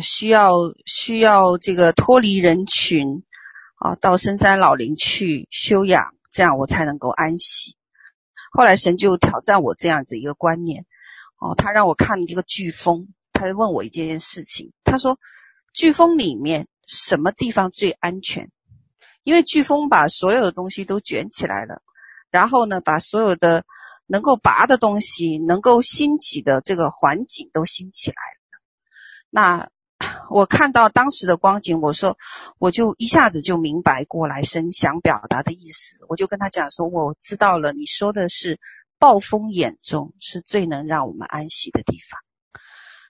[0.00, 0.52] 需要
[0.86, 3.22] 需要这个脱离人群
[3.76, 7.76] 啊、到深山老林去休养，这样我才能够安息。
[8.50, 10.86] 后来神就挑战我这样子一个观念，
[11.38, 15.18] 哦、他让我看一个飓风，他就问我一件事情，他说，
[15.74, 18.50] 飓风里面什么地方最安全？
[19.22, 21.82] 因为飓风把所有的东西都卷起来了，
[22.30, 23.66] 然后呢，把所有的
[24.06, 28.60] 能够拔的东西、能够兴起的这个环境都兴起来了。
[29.28, 29.68] 那
[30.30, 32.18] 我看到当时的光景，我说
[32.58, 35.98] 我就一下子就明白过来生想表达的意思。
[36.08, 38.60] 我就跟他讲说，我知道了，你说的是
[38.98, 42.20] 暴风眼中是最能让我们安息的地方。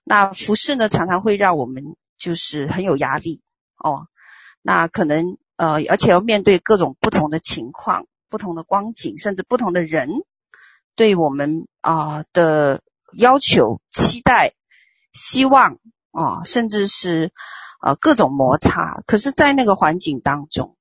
[0.05, 3.43] 那服饰呢，常常会让我们就是很有压力
[3.77, 4.07] 哦。
[4.63, 5.39] 那可能。
[5.59, 10.11] 呃，而且要面对各种不同的情况、不同的光景，甚至不同的人
[10.97, 12.83] 对我们啊、的
[13.15, 14.53] 要求、期待、
[15.15, 15.79] 希望
[16.17, 17.33] 啊、甚至是
[17.83, 19.03] 呃各种摩擦。
[19.07, 20.77] 可是，在那个环境当中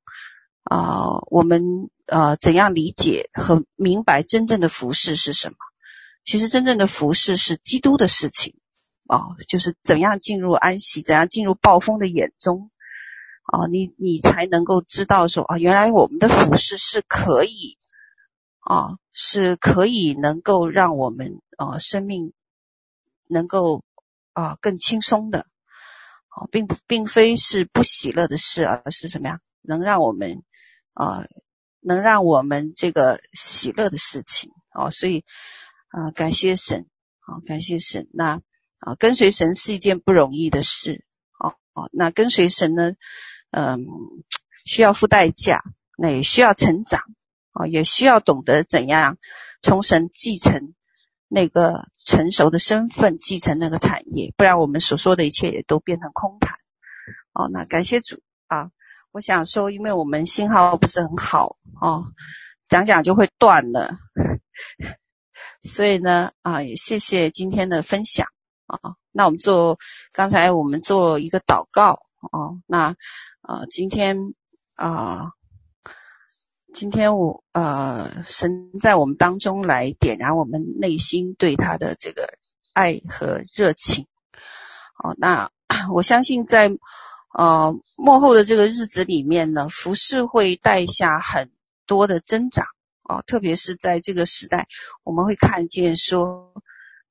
[0.64, 5.58] 啊、我们呃怎样理解和明白真正的服饰是什么？
[6.24, 8.56] 其实，真正的服饰是基督的事情
[9.08, 12.72] 啊、就是怎样进入安息，怎样进入暴风的眼中。
[13.44, 17.78] 啊，你你才能够知道说啊，原来我们的服饰是可以
[18.60, 22.34] 啊，是可以能够让我们啊生命
[23.28, 23.84] 能够
[24.36, 25.48] 啊更轻松的，
[26.28, 29.40] 啊，并并非是不喜乐的事，而是什么呀？
[29.62, 30.44] 能让我们
[30.94, 31.26] 啊，
[31.80, 35.24] 能让我们这个喜乐的事情啊，所以
[35.88, 36.86] 啊，感谢神
[37.22, 38.08] 啊，感谢神。
[38.14, 38.42] 那
[38.80, 41.06] 啊，跟随神是一件不容易的事，
[41.40, 42.94] 啊啊，那跟随神呢？
[43.52, 43.86] 嗯，
[44.66, 45.64] 需要付代价，
[45.98, 47.02] 那也需要成长
[47.54, 49.18] 啊，也需要懂得怎样
[49.62, 50.74] 从神继承
[51.28, 56.58] 那个成熟的身份，继承那个产业，不然我们所说的一切也都变成空谈。
[57.34, 58.72] 哦，那感谢主啊！
[59.12, 62.06] 我想说，因为我们信号不是很好哦，
[62.70, 63.98] 讲讲就会断了，
[65.64, 68.28] 所以呢啊，也谢谢今天的分享
[68.68, 68.96] 啊。
[69.12, 69.78] 那我们做
[70.12, 72.00] 刚才我们做一个祷告
[72.32, 72.96] 哦，那。
[73.48, 74.18] 啊、今天
[74.74, 75.34] 啊、
[76.76, 82.38] 今天我呃，神在我们当中来点燃我们内心对他的这个
[82.74, 84.08] 爱和热情。
[84.94, 85.52] 好、呃，那
[85.96, 86.78] 我相信在
[87.34, 91.50] 呃幕后的这个日子里面呢，服饰会带下很
[91.88, 92.66] 多的增长
[93.04, 94.68] 啊、呃，特别是在这个时代，
[95.04, 96.52] 我们会看见说，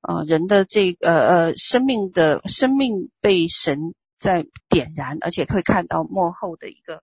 [0.02, 3.94] 呃，人的这个呃生命的生命被神。
[4.16, 7.02] 在点燃，而且会看到幕后的一个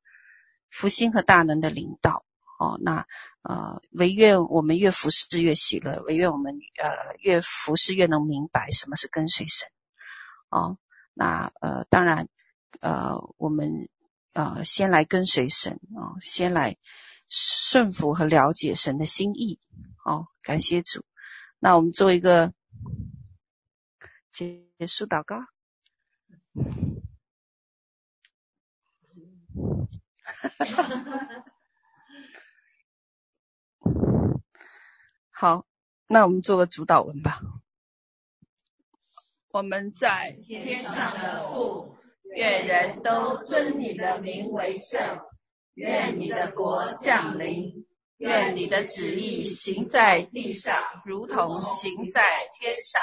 [0.71, 2.23] 复兴和大能的领导。
[2.61, 3.07] 哦，那
[3.41, 9.67] 呃，唯愿我们越服侍越喜乐，唯愿我们呃越服侍越能明白什么是跟随神。
[10.49, 10.77] 哦，
[11.15, 12.27] 那呃，当然
[12.79, 13.89] 呃，我们
[14.33, 16.77] 呃先来跟随神啊、哦，先来
[17.29, 19.59] 顺服和了解神的心意。
[20.05, 21.03] 哦，感谢主。
[21.57, 22.53] 那我们做一个
[24.31, 25.47] 结束祷告。
[35.41, 35.65] 好，
[36.05, 37.39] 那我们做个主祷文吧。
[39.49, 45.19] 我们在天上的父，愿人都尊你的名为圣。
[45.73, 47.87] 愿你的国降临。
[48.17, 52.21] 愿你的旨意行在地上，如同行在
[52.59, 53.01] 天上。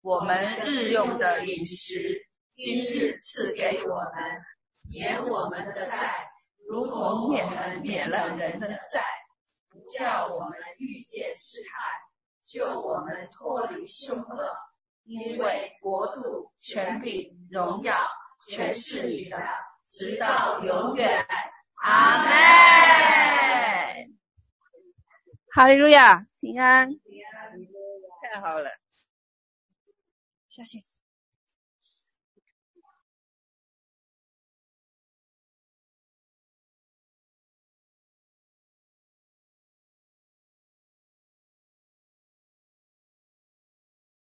[0.00, 4.40] 我们日用的饮食，今日赐给我们，
[4.88, 6.30] 免我们的债。
[6.66, 9.04] 如同免了免了人的债，
[9.76, 11.68] 不叫我们遇见试探，
[12.42, 14.56] 救我们脱离凶恶。
[15.04, 17.94] 因为国度、权柄、荣耀，
[18.48, 19.38] 全是你的，
[19.88, 21.26] 直到永远。
[21.74, 24.18] 阿门。
[25.54, 26.90] 哈利路亚，平安，
[28.22, 28.70] 太好了，
[30.48, 30.78] 谢谢。